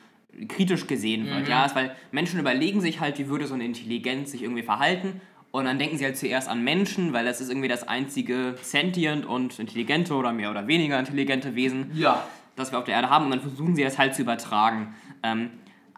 kritisch 0.48 0.88
gesehen 0.88 1.26
wird. 1.26 1.44
Mhm. 1.44 1.50
Ja, 1.50 1.70
weil 1.74 1.96
Menschen 2.12 2.40
überlegen 2.40 2.82
sich 2.82 3.00
halt, 3.00 3.18
wie 3.18 3.28
würde 3.28 3.48
so 3.48 3.54
eine 3.54 3.66
Intelligenz 3.66 4.32
sich 4.32 4.44
irgendwie 4.44 4.64
verhalten. 4.64 5.22
Und 5.52 5.66
dann 5.66 5.80
denken 5.80 5.98
sie 5.98 6.06
halt 6.06 6.18
zuerst 6.18 6.48
an 6.48 6.64
Menschen, 6.64 7.12
weil 7.12 7.26
das 7.26 7.42
ist 7.42 7.50
irgendwie 7.50 7.68
das 7.68 7.86
einzige 7.86 8.56
sentient 8.62 9.26
und 9.26 9.60
intelligente 9.60 10.14
oder 10.14 10.32
mehr 10.32 10.50
oder 10.50 10.68
weniger 10.68 10.98
intelligente 10.98 11.56
Wesen, 11.56 11.92
ja. 11.94 12.26
das 12.56 12.72
wir 12.72 12.80
auf 12.80 12.86
der 12.86 12.96
Erde 12.96 13.10
haben. 13.10 13.26
Und 13.26 13.32
dann 13.32 13.42
versuchen 13.42 13.76
sie 13.76 13.84
das 13.84 13.98
halt 13.98 14.16
zu 14.16 14.22
übertragen. 14.22 14.96
Ähm, 15.24 15.50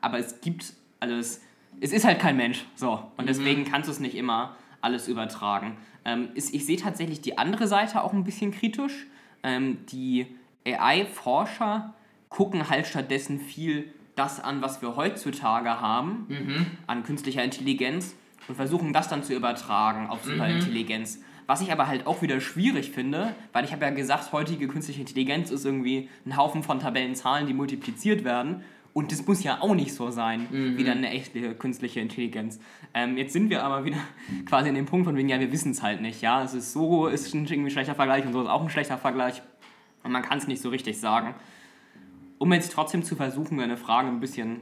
aber 0.03 0.19
es 0.19 0.41
gibt, 0.41 0.73
also 0.99 1.15
es, 1.15 1.41
es 1.79 1.91
ist 1.91 2.05
halt 2.05 2.19
kein 2.19 2.37
Mensch. 2.37 2.65
So. 2.75 2.91
Und 3.17 3.25
mhm. 3.25 3.27
deswegen 3.27 3.65
kannst 3.65 3.87
du 3.87 3.91
es 3.91 3.99
nicht 3.99 4.15
immer 4.15 4.55
alles 4.81 5.07
übertragen. 5.07 5.77
Ähm, 6.05 6.29
ist, 6.33 6.53
ich 6.53 6.65
sehe 6.65 6.77
tatsächlich 6.77 7.21
die 7.21 7.37
andere 7.37 7.67
Seite 7.67 8.03
auch 8.03 8.13
ein 8.13 8.23
bisschen 8.23 8.51
kritisch. 8.51 9.07
Ähm, 9.43 9.77
die 9.87 10.27
AI-Forscher 10.65 11.93
gucken 12.29 12.69
halt 12.69 12.87
stattdessen 12.87 13.39
viel 13.39 13.93
das 14.15 14.39
an, 14.39 14.61
was 14.61 14.81
wir 14.81 14.95
heutzutage 14.95 15.81
haben, 15.81 16.25
mhm. 16.27 16.65
an 16.87 17.03
künstlicher 17.03 17.43
Intelligenz 17.43 18.15
und 18.47 18.55
versuchen 18.55 18.93
das 18.93 19.07
dann 19.07 19.23
zu 19.23 19.33
übertragen 19.33 20.07
auf 20.07 20.23
Superintelligenz. 20.23 21.17
Mhm. 21.17 21.23
Was 21.47 21.61
ich 21.61 21.71
aber 21.71 21.87
halt 21.87 22.07
auch 22.07 22.21
wieder 22.21 22.39
schwierig 22.39 22.91
finde, 22.91 23.35
weil 23.51 23.65
ich 23.65 23.73
habe 23.73 23.85
ja 23.85 23.91
gesagt, 23.91 24.31
heutige 24.31 24.67
künstliche 24.67 25.01
Intelligenz 25.01 25.51
ist 25.51 25.65
irgendwie 25.65 26.09
ein 26.25 26.37
Haufen 26.37 26.63
von 26.63 26.79
Tabellenzahlen, 26.79 27.47
die 27.47 27.53
multipliziert 27.53 28.23
werden. 28.23 28.63
Und 28.93 29.11
das 29.11 29.25
muss 29.25 29.43
ja 29.43 29.59
auch 29.59 29.73
nicht 29.73 29.93
so 29.93 30.11
sein, 30.11 30.47
mhm. 30.51 30.77
wie 30.77 30.83
dann 30.83 30.99
eine 30.99 31.09
echte 31.09 31.55
künstliche 31.55 31.99
Intelligenz. 31.99 32.59
Ähm, 32.93 33.17
jetzt 33.17 33.33
sind 33.33 33.49
wir 33.49 33.63
aber 33.63 33.85
wieder 33.85 33.97
quasi 34.45 34.69
in 34.69 34.75
dem 34.75 34.85
Punkt 34.85 35.05
von 35.05 35.17
wegen, 35.17 35.29
ja, 35.29 35.39
wir 35.39 35.51
wissen 35.51 35.71
es 35.71 35.81
halt 35.81 36.01
nicht. 36.01 36.21
Ja, 36.21 36.43
es 36.43 36.53
ist 36.53 36.73
so, 36.73 37.07
ist 37.07 37.33
ein 37.33 37.47
irgendwie 37.47 37.71
schlechter 37.71 37.95
Vergleich 37.95 38.25
und 38.25 38.33
so 38.33 38.41
ist 38.41 38.47
auch 38.47 38.61
ein 38.61 38.69
schlechter 38.69 38.97
Vergleich. 38.97 39.41
Und 40.03 40.11
man 40.11 40.21
kann 40.21 40.37
es 40.37 40.47
nicht 40.47 40.61
so 40.61 40.69
richtig 40.69 40.99
sagen. 40.99 41.33
Um 42.37 42.53
jetzt 42.53 42.71
trotzdem 42.71 43.03
zu 43.03 43.15
versuchen, 43.15 43.59
eine 43.59 43.77
Frage 43.77 44.09
ein 44.09 44.19
bisschen 44.19 44.61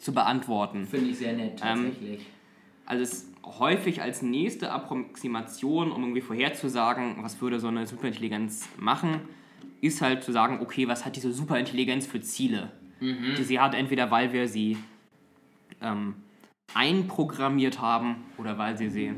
zu 0.00 0.12
beantworten. 0.12 0.86
Finde 0.86 1.10
ich 1.10 1.18
sehr 1.18 1.34
nett, 1.34 1.60
ähm, 1.62 1.84
tatsächlich. 1.84 2.20
Ähm, 2.20 2.26
also 2.86 3.02
es 3.04 3.30
häufig 3.44 4.02
als 4.02 4.22
nächste 4.22 4.72
Approximation, 4.72 5.92
um 5.92 6.02
irgendwie 6.02 6.22
vorherzusagen, 6.22 7.16
was 7.20 7.40
würde 7.40 7.60
so 7.60 7.68
eine 7.68 7.86
Superintelligenz 7.86 8.68
machen, 8.78 9.20
ist 9.80 10.02
halt 10.02 10.24
zu 10.24 10.32
sagen, 10.32 10.58
okay, 10.60 10.88
was 10.88 11.04
hat 11.04 11.14
diese 11.14 11.32
Superintelligenz 11.32 12.06
für 12.06 12.20
Ziele? 12.20 12.72
Mhm. 13.00 13.34
die 13.36 13.44
sie 13.44 13.60
hat, 13.60 13.74
entweder 13.74 14.10
weil 14.10 14.32
wir 14.32 14.48
sie 14.48 14.76
ähm, 15.80 16.14
einprogrammiert 16.74 17.80
haben 17.80 18.16
oder 18.38 18.58
weil 18.58 18.76
sie 18.76 18.90
sie 18.90 19.12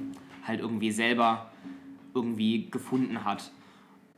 halt 0.46 0.60
irgendwie 0.60 0.90
selber 0.90 1.50
irgendwie 2.14 2.70
gefunden 2.70 3.24
hat. 3.24 3.50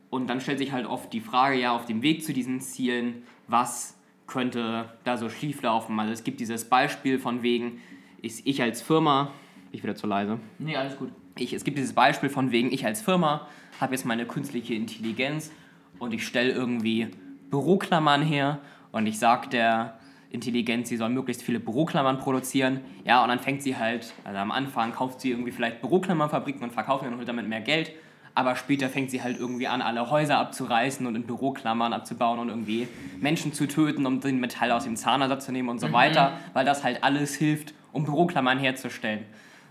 Und 0.09 0.27
dann 0.27 0.39
stellt 0.39 0.59
sich 0.59 0.71
halt 0.71 0.85
oft 0.85 1.11
die 1.11 1.19
Frage, 1.19 1.59
ja, 1.59 1.75
auf 1.75 1.85
dem 1.85 2.01
Weg 2.01 2.23
zu 2.23 2.33
diesen 2.33 2.61
Zielen, 2.61 3.23
was 3.47 3.97
könnte 4.27 4.89
da 5.03 5.17
so 5.17 5.29
schief 5.29 5.61
laufen? 5.61 5.99
Also 5.99 6.13
es 6.13 6.23
gibt 6.23 6.39
dieses 6.39 6.65
Beispiel 6.65 7.19
von 7.19 7.43
wegen, 7.43 7.79
ich, 8.21 8.45
ich 8.47 8.61
als 8.61 8.81
Firma, 8.81 9.31
ich 9.71 9.83
wieder 9.83 9.95
zu 9.95 10.07
leise. 10.07 10.39
Nee, 10.57 10.75
alles 10.75 10.97
gut. 10.97 11.11
Ich, 11.37 11.53
es 11.53 11.63
gibt 11.63 11.77
dieses 11.77 11.93
Beispiel 11.93 12.29
von 12.29 12.51
wegen, 12.51 12.71
ich 12.71 12.85
als 12.85 13.01
Firma 13.01 13.47
habe 13.81 13.93
jetzt 13.93 14.05
meine 14.05 14.25
künstliche 14.25 14.73
Intelligenz 14.73 15.51
und 15.99 16.13
ich 16.13 16.25
stelle 16.25 16.51
irgendwie 16.51 17.09
Büroklammern 17.49 18.21
her 18.21 18.61
und 18.95 19.07
ich 19.07 19.19
sage 19.19 19.49
der 19.49 19.95
Intelligenz, 20.29 20.87
sie 20.87 20.95
soll 20.95 21.09
möglichst 21.09 21.43
viele 21.43 21.59
Büroklammern 21.59 22.17
produzieren. 22.17 22.79
Ja, 23.03 23.21
und 23.23 23.27
dann 23.27 23.39
fängt 23.39 23.61
sie 23.61 23.75
halt, 23.75 24.13
also 24.23 24.39
am 24.39 24.51
Anfang 24.51 24.93
kauft 24.93 25.19
sie 25.19 25.31
irgendwie 25.31 25.51
vielleicht 25.51 25.81
Büroklammernfabriken 25.81 26.63
und 26.63 26.71
verkauft 26.71 27.05
und 27.05 27.17
holt 27.17 27.27
damit 27.27 27.45
mehr 27.45 27.59
Geld. 27.59 27.91
Aber 28.35 28.55
später 28.55 28.87
fängt 28.87 29.11
sie 29.11 29.21
halt 29.21 29.37
irgendwie 29.37 29.67
an, 29.67 29.81
alle 29.81 30.09
Häuser 30.09 30.37
abzureißen 30.37 31.05
und 31.05 31.13
in 31.13 31.23
Büroklammern 31.23 31.91
abzubauen 31.91 32.39
und 32.39 32.47
irgendwie 32.47 32.87
Menschen 33.19 33.51
zu 33.51 33.67
töten, 33.67 34.05
um 34.05 34.21
den 34.21 34.39
Metall 34.39 34.71
aus 34.71 34.85
dem 34.85 34.95
Zahnersatz 34.95 35.47
zu 35.47 35.51
nehmen 35.51 35.67
und 35.67 35.79
so 35.79 35.89
mhm. 35.89 35.93
weiter, 35.93 36.37
weil 36.53 36.63
das 36.63 36.85
halt 36.85 37.03
alles 37.03 37.35
hilft, 37.35 37.73
um 37.91 38.05
Büroklammern 38.05 38.59
herzustellen. 38.59 39.25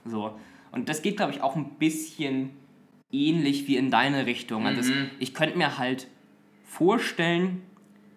So. 0.05 0.39
Und 0.71 0.91
das 0.91 1.01
geht, 1.01 1.17
glaube 1.17 1.33
ich, 1.33 1.41
auch 1.41 1.57
ein 1.57 1.77
bisschen 1.79 2.51
ähnlich 3.11 3.69
wie 3.69 3.79
in 3.79 3.91
deine 3.91 4.27
Richtung. 4.27 4.67
Also 4.67 4.93
mhm. 4.93 5.11
ich 5.19 5.33
könnte 5.33 5.57
mir 5.57 5.79
halt 5.79 6.09
vorstellen, 6.67 7.63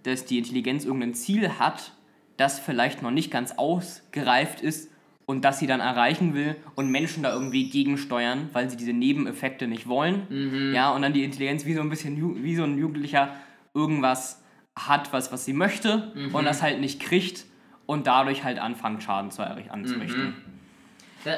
dass 0.08 0.26
die 0.26 0.38
Intelligenz 0.38 0.86
irgendein 0.86 1.14
Ziel 1.14 1.60
hat, 1.60 1.92
das 2.38 2.60
vielleicht 2.60 3.02
noch 3.02 3.12
nicht 3.12 3.32
ganz 3.32 3.54
ausgereift 3.54 4.62
ist 4.62 4.92
und 5.26 5.44
das 5.44 5.60
sie 5.60 5.68
dann 5.68 5.80
erreichen 5.80 6.34
will 6.34 6.56
und 6.76 6.90
Menschen 6.90 7.24
da 7.24 7.34
irgendwie 7.34 7.70
gegensteuern, 7.70 8.50
weil 8.54 8.70
sie 8.70 8.78
diese 8.78 8.94
Nebeneffekte 8.94 9.68
nicht 9.68 9.88
wollen. 9.88 10.28
Mhm. 10.30 10.74
Ja, 10.74 10.92
und 10.92 11.02
dann 11.02 11.14
die 11.14 11.24
Intelligenz 11.24 11.66
wie 11.66 11.74
so 11.74 11.82
ein 11.82 11.90
bisschen 11.90 12.44
wie 12.44 12.56
so 12.56 12.64
ein 12.64 12.78
Jugendlicher 12.78 13.36
irgendwas 13.74 14.44
hat, 14.76 15.12
was, 15.12 15.32
was 15.32 15.46
sie 15.46 15.54
möchte 15.54 16.12
mhm. 16.16 16.34
und 16.34 16.46
das 16.46 16.62
halt 16.62 16.80
nicht 16.80 17.02
kriegt 17.02 17.46
und 17.86 18.08
dadurch 18.08 18.44
halt 18.44 18.60
anfängt, 18.60 19.04
Schaden 19.04 19.32
zu 19.32 19.44
anzurichten. 19.44 20.26
Mhm. 20.26 20.34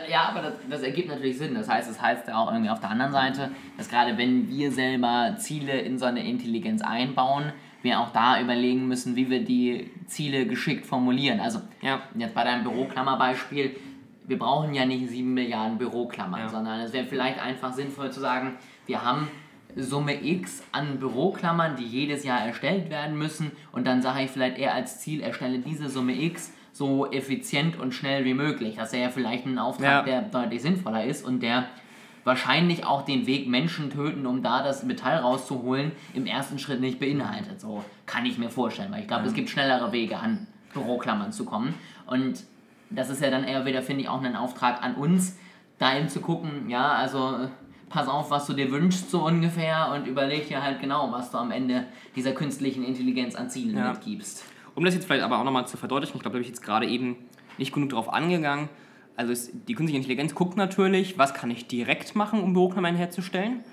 Ja, 0.07 0.29
aber 0.29 0.41
das, 0.41 0.53
das, 0.69 0.81
ergibt 0.83 1.07
natürlich 1.07 1.37
Sinn. 1.37 1.55
Das 1.55 1.67
heißt, 1.67 1.89
das 1.89 1.99
heißt 1.99 2.27
ja 2.27 2.37
auch 2.37 2.51
irgendwie 2.51 2.69
auf 2.69 2.79
der 2.79 2.91
anderen 2.91 3.11
Seite, 3.11 3.49
dass 3.77 3.89
gerade 3.89 4.17
wenn 4.17 4.47
wir 4.47 4.71
selber 4.71 5.35
Ziele 5.39 5.79
in 5.79 5.97
so 5.97 6.05
eine 6.05 6.27
Intelligenz 6.27 6.83
einbauen, 6.83 7.53
wir 7.81 7.99
auch 7.99 8.11
da 8.11 8.41
überlegen 8.41 8.87
müssen, 8.87 9.15
wie 9.15 9.29
wir 9.29 9.43
die 9.43 9.89
Ziele 10.07 10.45
geschickt 10.45 10.85
formulieren. 10.85 11.39
Also 11.39 11.61
ja. 11.81 12.01
jetzt 12.15 12.33
bei 12.33 12.43
deinem 12.43 12.63
Büroklammerbeispiel, 12.63 13.75
wir 14.27 14.37
brauchen 14.37 14.73
ja 14.73 14.85
nicht 14.85 15.09
7 15.09 15.33
Milliarden 15.33 15.77
Büroklammern, 15.77 16.41
ja. 16.41 16.49
sondern 16.49 16.79
es 16.81 16.93
wäre 16.93 17.05
vielleicht 17.05 17.39
einfach 17.39 17.73
sinnvoll 17.73 18.11
zu 18.11 18.19
sagen, 18.19 18.57
wir 18.85 19.03
haben 19.03 19.27
Summe 19.75 20.23
X 20.23 20.63
an 20.71 20.99
Büroklammern, 20.99 21.75
die 21.75 21.85
jedes 21.85 22.23
Jahr 22.23 22.41
erstellt 22.41 22.89
werden 22.89 23.17
müssen 23.17 23.51
und 23.71 23.85
dann 23.85 24.01
sage 24.01 24.23
ich 24.23 24.31
vielleicht 24.31 24.57
eher 24.57 24.73
als 24.73 24.99
Ziel, 24.99 25.21
erstelle 25.21 25.59
diese 25.59 25.89
Summe 25.89 26.13
X 26.13 26.53
so 26.73 27.11
effizient 27.11 27.79
und 27.79 27.93
schnell 27.93 28.25
wie 28.25 28.33
möglich. 28.33 28.75
Das 28.77 28.93
wäre 28.93 29.03
ja 29.03 29.09
vielleicht 29.09 29.45
ein 29.45 29.59
Auftrag, 29.59 30.07
ja. 30.07 30.21
der 30.21 30.21
deutlich 30.23 30.61
sinnvoller 30.61 31.03
ist 31.03 31.25
und 31.25 31.41
der 31.41 31.67
wahrscheinlich 32.23 32.85
auch 32.85 33.03
den 33.03 33.27
Weg 33.27 33.47
Menschen 33.47 33.89
töten, 33.89 34.25
um 34.25 34.43
da 34.43 34.63
das 34.63 34.83
Metall 34.83 35.17
rauszuholen, 35.17 35.91
im 36.13 36.25
ersten 36.25 36.59
Schritt 36.59 36.81
nicht 36.81 36.99
beinhaltet. 36.99 37.59
So 37.61 37.83
kann 38.05 38.25
ich 38.25 38.37
mir 38.37 38.49
vorstellen, 38.49 38.91
weil 38.91 39.01
ich 39.01 39.07
glaube, 39.07 39.23
ja. 39.23 39.29
es 39.29 39.33
gibt 39.33 39.49
schnellere 39.49 39.91
Wege 39.91 40.17
an 40.17 40.47
Büroklammern 40.73 41.31
zu 41.31 41.45
kommen. 41.45 41.73
Und 42.05 42.43
das 42.89 43.09
ist 43.09 43.21
ja 43.21 43.29
dann 43.29 43.43
eher 43.43 43.65
wieder, 43.65 43.81
finde 43.81 44.03
ich, 44.03 44.09
auch 44.09 44.21
ein 44.21 44.35
Auftrag 44.35 44.83
an 44.83 44.95
uns, 44.95 45.37
da 45.77 45.97
eben 45.97 46.09
zu 46.09 46.21
gucken, 46.21 46.69
ja, 46.69 46.91
also 46.93 47.49
pass 47.89 48.07
auf, 48.07 48.29
was 48.29 48.45
du 48.45 48.53
dir 48.53 48.71
wünschst, 48.71 49.09
so 49.09 49.25
ungefähr, 49.25 49.91
und 49.93 50.07
überleg 50.07 50.47
dir 50.47 50.61
halt 50.61 50.79
genau, 50.79 51.11
was 51.11 51.31
du 51.31 51.37
am 51.37 51.51
Ende 51.51 51.85
dieser 52.15 52.33
künstlichen 52.33 52.83
Intelligenz 52.83 53.35
an 53.35 53.49
Zielen 53.49 53.77
Ja. 53.77 53.91
mitgibst. 53.91 54.43
Um 54.75 54.85
das 54.85 54.93
jetzt 54.93 55.05
vielleicht 55.05 55.23
aber 55.23 55.39
auch 55.39 55.43
nochmal 55.43 55.67
zu 55.67 55.77
verdeutlichen, 55.77 56.17
ich 56.17 56.21
glaube, 56.21 56.33
da 56.33 56.37
habe 56.37 56.43
ich 56.43 56.49
jetzt 56.49 56.61
gerade 56.61 56.85
eben 56.85 57.15
nicht 57.57 57.73
genug 57.73 57.89
drauf 57.89 58.11
angegangen. 58.11 58.69
Also 59.19 59.33
es, 59.33 59.51
die 59.67 59.73
künstliche 59.75 59.97
Intelligenz 59.97 60.33
guckt 60.33 60.55
natürlich, 60.55 61.17
was 61.17 61.33
kann 61.33 61.51
ich 61.51 61.67
direkt 61.67 62.15
machen, 62.15 62.41
um 62.41 62.53
Büroklammern 62.53 62.95
herzustellen, 62.95 63.65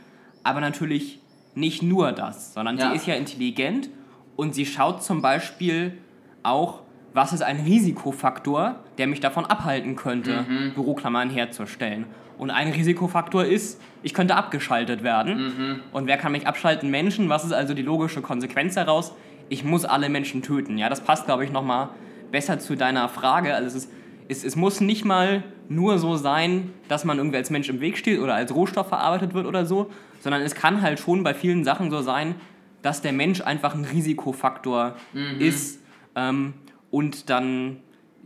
aber 0.42 0.61
natürlich 0.61 1.20
nicht 1.54 1.85
nur 1.85 2.11
das, 2.11 2.52
sondern 2.52 2.76
Ja. 2.78 2.90
sie 2.90 2.96
ist 2.96 3.06
ja 3.06 3.14
intelligent 3.14 3.88
und 4.35 4.56
sie 4.56 4.66
schaut 4.66 5.04
zum 5.04 5.22
Beispiel 5.22 5.98
auch, 6.42 6.82
was 7.12 7.32
ist 7.32 7.42
ein 7.42 7.61
Risikofaktor, 7.61 8.80
der 8.98 9.06
mich 9.06 9.20
davon 9.20 9.46
abhalten 9.46 9.94
könnte, 9.94 10.44
Büroklammern 10.74 11.30
herzustellen. 11.30 12.06
Und 12.38 12.50
ein 12.50 12.72
Risikofaktor 12.72 13.44
ist, 13.44 13.80
ich 14.02 14.14
könnte 14.14 14.35
abgeschaltet 14.35 15.04
werden. 15.04 15.80
Und 15.92 16.09
wer 16.09 16.18
kann 16.18 16.32
mich 16.32 16.48
abschalten? 16.48 16.90
Menschen. 16.90 17.28
Was 17.28 17.44
ist 17.44 17.52
also 17.52 17.72
die 17.72 17.82
logische 17.82 18.20
Konsequenz 18.20 18.74
daraus? 18.74 19.14
Ich 19.48 19.62
muss 19.62 19.85
alle 19.85 20.09
Menschen 20.09 20.42
töten. 20.42 20.76
Ja, 20.76 20.88
das 20.88 21.00
passt, 21.02 21.24
glaube 21.26 21.44
ich, 21.44 21.52
nochmal 21.52 21.90
besser 22.32 22.59
zu 22.59 22.74
deiner 22.74 23.09
Frage. 23.09 23.54
Also 23.54 23.68
es, 23.68 23.74
ist, 23.85 23.92
es, 24.29 24.45
es 24.45 24.57
muss 24.57 24.81
nicht 24.81 25.05
mal 25.05 25.45
nur 25.69 25.99
so 25.99 26.17
sein, 26.17 26.71
dass 26.89 27.05
man 27.05 27.19
irgendwie 27.19 27.37
als 27.37 27.51
Mensch 27.51 27.69
im 27.69 27.81
Weg 27.81 27.99
steht 27.99 28.21
oder 28.21 28.35
als 28.35 28.55
Rohstoff 28.55 28.89
verarbeitet 28.89 29.35
wird 29.35 29.47
oder 29.47 29.67
so, 29.67 29.91
sondern 30.21 30.43
es 30.43 30.55
kann 30.55 30.83
halt 30.83 30.99
schon 30.99 31.23
bei 31.23 31.35
vielen 31.35 31.65
Sachen 31.65 31.91
so 31.91 32.03
sein, 32.03 32.35
dass 32.83 33.03
der 33.03 33.12
Mensch 33.12 33.41
einfach 33.41 33.75
ein 33.75 33.85
Risikofaktor 33.85 34.97
ist 35.39 35.81
ähm, 36.15 36.55
und 36.91 37.31
dann, 37.31 37.79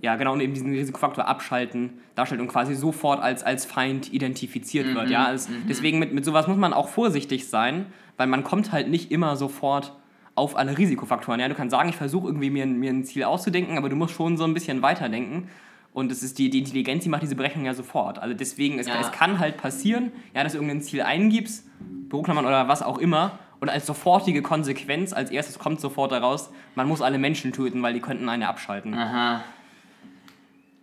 ja 0.02 0.16
genau, 0.16 0.34
und 0.34 0.40
eben 0.40 0.54
diesen 0.54 0.72
Risikofaktor 0.72 1.26
abschalten, 1.26 1.94
darstellt 2.14 2.40
und 2.40 2.48
quasi 2.48 2.74
sofort 2.74 3.22
als, 3.22 3.42
als 3.42 3.64
Feind 3.64 4.12
identifiziert 4.12 4.94
wird. 4.94 5.08
Ja? 5.10 5.24
Also 5.26 5.50
Deswegen 5.68 5.98
mit, 5.98 6.12
mit 6.12 6.24
sowas 6.24 6.46
muss 6.46 6.58
man 6.58 6.72
auch 6.72 6.88
vorsichtig 6.88 7.48
sein, 7.48 7.86
weil 8.16 8.26
man 8.26 8.44
kommt 8.44 8.72
halt 8.72 8.88
nicht 8.88 9.10
immer 9.10 9.36
sofort 9.36 9.94
auf 10.34 10.56
alle 10.56 10.76
Risikofaktoren. 10.76 11.40
Ja? 11.40 11.48
Du 11.48 11.54
kannst 11.54 11.72
sagen, 11.72 11.88
ich 11.88 11.96
versuche 11.96 12.28
irgendwie 12.28 12.50
mir, 12.50 12.66
mir 12.66 12.90
ein 12.90 13.04
Ziel 13.04 13.24
auszudenken, 13.24 13.78
aber 13.78 13.88
du 13.88 13.96
musst 13.96 14.14
schon 14.14 14.36
so 14.36 14.44
ein 14.44 14.54
bisschen 14.54 14.82
weiterdenken. 14.82 15.48
Und 15.92 16.12
es 16.12 16.22
ist 16.22 16.38
die, 16.38 16.50
die 16.50 16.60
Intelligenz, 16.60 17.02
die 17.02 17.08
macht 17.08 17.22
diese 17.22 17.34
Berechnung 17.34 17.64
ja 17.64 17.74
sofort. 17.74 18.18
Also 18.18 18.34
deswegen, 18.34 18.78
es, 18.78 18.86
Ja. 18.86 19.00
es 19.00 19.10
kann 19.10 19.38
halt 19.40 19.56
passieren, 19.56 20.12
ja, 20.34 20.42
dass 20.44 20.52
du 20.52 20.58
irgendein 20.58 20.82
Ziel 20.82 21.02
eingibst, 21.02 21.64
Büroklammern 22.08 22.46
oder 22.46 22.68
was 22.68 22.82
auch 22.82 22.98
immer, 22.98 23.38
und 23.60 23.68
als 23.68 23.86
sofortige 23.86 24.40
Konsequenz, 24.40 25.12
als 25.12 25.30
erstes 25.30 25.58
kommt 25.58 25.80
sofort 25.80 26.12
daraus, 26.12 26.50
man 26.74 26.88
muss 26.88 27.02
alle 27.02 27.18
Menschen 27.18 27.52
töten, 27.52 27.82
weil 27.82 27.92
die 27.92 28.00
könnten 28.00 28.28
eine 28.28 28.48
abschalten. 28.48 28.94
Aha. 28.94 29.42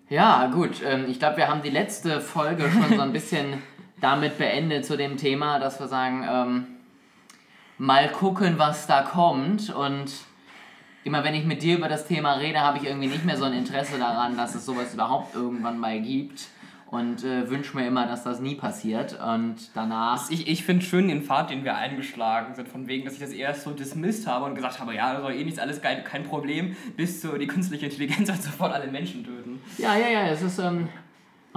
Ja, 0.10 0.48
gut. 0.48 0.82
Ähm, 0.86 1.06
ich 1.10 1.20
glaube, 1.20 1.38
wir 1.38 1.48
haben 1.48 1.62
die 1.64 1.70
letzte 1.70 2.22
Folge 2.22 2.70
schon 2.72 2.96
so 2.96 3.02
ein 3.02 3.14
bisschen 3.14 3.62
damit 4.00 4.38
beendet 4.38 4.86
zu 4.86 4.96
dem 4.96 5.18
Thema, 5.18 5.58
dass 5.60 5.80
wir 5.80 5.88
sagen, 5.88 6.24
ähm, 6.30 6.68
mal 7.78 8.10
gucken, 8.12 8.56
was 8.58 8.86
da 8.88 9.02
kommt. 9.02 9.74
Und 9.74 10.12
immer 11.08 11.24
wenn 11.24 11.34
ich 11.34 11.46
mit 11.46 11.64
dir 11.64 11.78
über 11.78 11.88
das 11.88 12.06
Thema 12.06 12.34
rede, 12.34 12.60
habe 12.60 12.78
ich 12.78 12.84
irgendwie 12.84 13.08
nicht 13.08 13.26
mehr 13.26 13.38
so 13.38 13.46
ein 13.46 13.54
Interesse 13.54 13.98
daran, 13.98 14.36
dass 14.36 14.54
es 14.56 14.66
sowas 14.66 14.94
überhaupt 14.94 15.34
irgendwann 15.34 15.80
mal 15.80 16.00
gibt. 16.02 16.48
Und 16.90 17.26
äh, 17.26 17.50
wünsche 17.50 17.76
mir 17.76 17.86
immer, 17.86 18.08
dass 18.08 18.24
das 18.24 18.40
nie 18.40 18.56
passiert. 18.56 19.20
Und 19.20 19.56
danach. 19.74 20.30
Ich, 20.30 20.48
ich 20.48 20.64
finde 20.64 20.86
schön 20.86 21.10
den 21.10 21.22
Pfad, 21.22 21.50
den 21.50 21.66
wir 21.66 21.76
eingeschlagen 21.76 22.56
sind, 22.56 22.70
von 22.70 22.88
wegen, 22.88 23.04
dass 23.04 23.16
ich 23.16 23.20
das 23.20 23.32
erst 23.32 23.64
so 23.64 23.72
dismissed 23.72 24.26
habe 24.26 24.46
und 24.46 24.56
gesagt 24.56 24.80
habe, 24.80 24.96
ja, 24.96 25.14
das 25.14 25.22
doch 25.22 25.32
eh 25.32 25.44
nichts, 25.44 25.60
alles 25.60 25.82
kein, 25.82 26.06
kein 26.06 26.24
Problem, 26.24 26.78
bis 26.96 27.20
zu 27.20 27.38
die 27.38 27.48
künstliche 27.48 27.88
Intelligenz 27.88 28.30
hat 28.32 28.42
sofort 28.42 28.74
alle 28.74 28.88
Menschen 28.88 29.26
töten. 29.26 29.62
Ja, 29.78 29.98
ja, 29.98 30.08
ja, 30.08 30.28
es 30.28 30.42
ist, 30.42 30.60
ähm, 30.60 30.88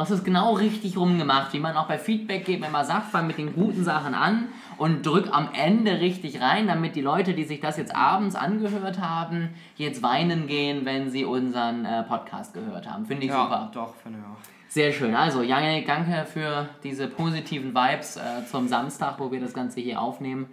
was 0.00 0.10
ist 0.10 0.24
genau 0.24 0.54
richtig 0.54 0.96
rumgemacht, 0.96 1.52
wie 1.52 1.58
man 1.58 1.76
auch 1.76 1.86
bei 1.86 1.98
Feedback 1.98 2.48
wenn 2.48 2.72
man 2.72 2.86
sagt, 2.86 3.10
fang 3.10 3.26
mit 3.26 3.36
den 3.36 3.54
guten 3.54 3.84
Sachen 3.84 4.14
an 4.14 4.48
und 4.78 5.04
drück 5.04 5.28
am 5.30 5.50
Ende 5.52 6.00
richtig 6.00 6.40
rein, 6.40 6.68
damit 6.68 6.96
die 6.96 7.02
Leute, 7.02 7.34
die 7.34 7.44
sich 7.44 7.60
das 7.60 7.76
jetzt 7.76 7.94
abends 7.94 8.34
angehört 8.34 8.98
haben, 8.98 9.50
jetzt 9.76 10.02
weinen 10.02 10.46
gehen, 10.46 10.86
wenn 10.86 11.10
sie 11.10 11.26
unseren 11.26 11.84
äh, 11.84 12.02
Podcast 12.04 12.54
gehört 12.54 12.90
haben. 12.90 13.04
Finde 13.04 13.26
ich 13.26 13.30
super. 13.30 13.70
doch, 13.74 13.94
finde 13.96 14.20
ich 14.20 14.24
auch. 14.24 14.70
Sehr 14.70 14.90
schön. 14.90 15.14
Also, 15.14 15.42
Janik, 15.42 15.86
danke 15.86 16.24
für 16.24 16.70
diese 16.82 17.06
positiven 17.06 17.74
Vibes 17.74 18.16
äh, 18.16 18.46
zum 18.50 18.68
Samstag, 18.68 19.16
wo 19.18 19.30
wir 19.30 19.40
das 19.40 19.52
Ganze 19.52 19.82
hier 19.82 20.00
aufnehmen. 20.00 20.46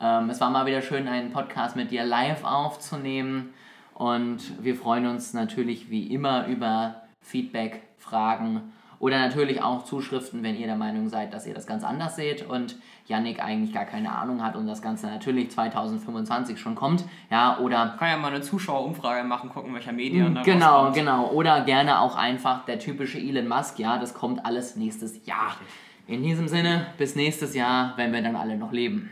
Ähm, 0.00 0.28
es 0.28 0.40
war 0.40 0.50
mal 0.50 0.66
wieder 0.66 0.82
schön, 0.82 1.06
einen 1.06 1.30
Podcast 1.30 1.76
mit 1.76 1.92
dir 1.92 2.04
live 2.04 2.42
aufzunehmen. 2.42 3.54
Und 3.94 4.40
wir 4.60 4.74
freuen 4.74 5.06
uns 5.06 5.34
natürlich 5.34 5.88
wie 5.88 6.12
immer 6.12 6.48
über 6.48 7.02
Feedback, 7.20 7.82
Fragen 7.96 8.72
oder 9.00 9.18
natürlich 9.18 9.62
auch 9.62 9.84
Zuschriften, 9.84 10.42
wenn 10.42 10.56
ihr 10.56 10.66
der 10.66 10.76
Meinung 10.76 11.08
seid, 11.08 11.32
dass 11.32 11.46
ihr 11.46 11.54
das 11.54 11.66
ganz 11.66 11.84
anders 11.84 12.16
seht 12.16 12.48
und 12.48 12.76
Yannick 13.06 13.42
eigentlich 13.42 13.72
gar 13.72 13.84
keine 13.84 14.12
Ahnung 14.12 14.42
hat 14.44 14.56
und 14.56 14.66
das 14.66 14.82
Ganze 14.82 15.06
natürlich 15.06 15.50
2025 15.50 16.58
schon 16.60 16.74
kommt. 16.74 17.04
Ja, 17.30 17.58
oder 17.58 17.94
Kann 17.98 18.08
ja 18.10 18.16
mal 18.16 18.28
eine 18.32 18.42
Zuschauerumfrage 18.42 19.26
machen, 19.26 19.50
gucken, 19.50 19.72
welcher 19.74 19.92
Medien 19.92 20.34
da 20.34 20.42
Genau, 20.42 20.66
rauskommt. 20.76 20.94
genau. 20.96 21.28
Oder 21.30 21.62
gerne 21.62 22.00
auch 22.00 22.16
einfach 22.16 22.64
der 22.66 22.78
typische 22.78 23.18
Elon 23.18 23.48
Musk. 23.48 23.78
Ja, 23.78 23.98
das 23.98 24.14
kommt 24.14 24.44
alles 24.44 24.76
nächstes 24.76 25.24
Jahr. 25.26 25.56
In 26.06 26.22
diesem 26.22 26.48
Sinne, 26.48 26.86
bis 26.98 27.16
nächstes 27.16 27.54
Jahr, 27.54 27.92
wenn 27.96 28.12
wir 28.12 28.22
dann 28.22 28.34
alle 28.36 28.56
noch 28.56 28.72
leben. 28.72 29.10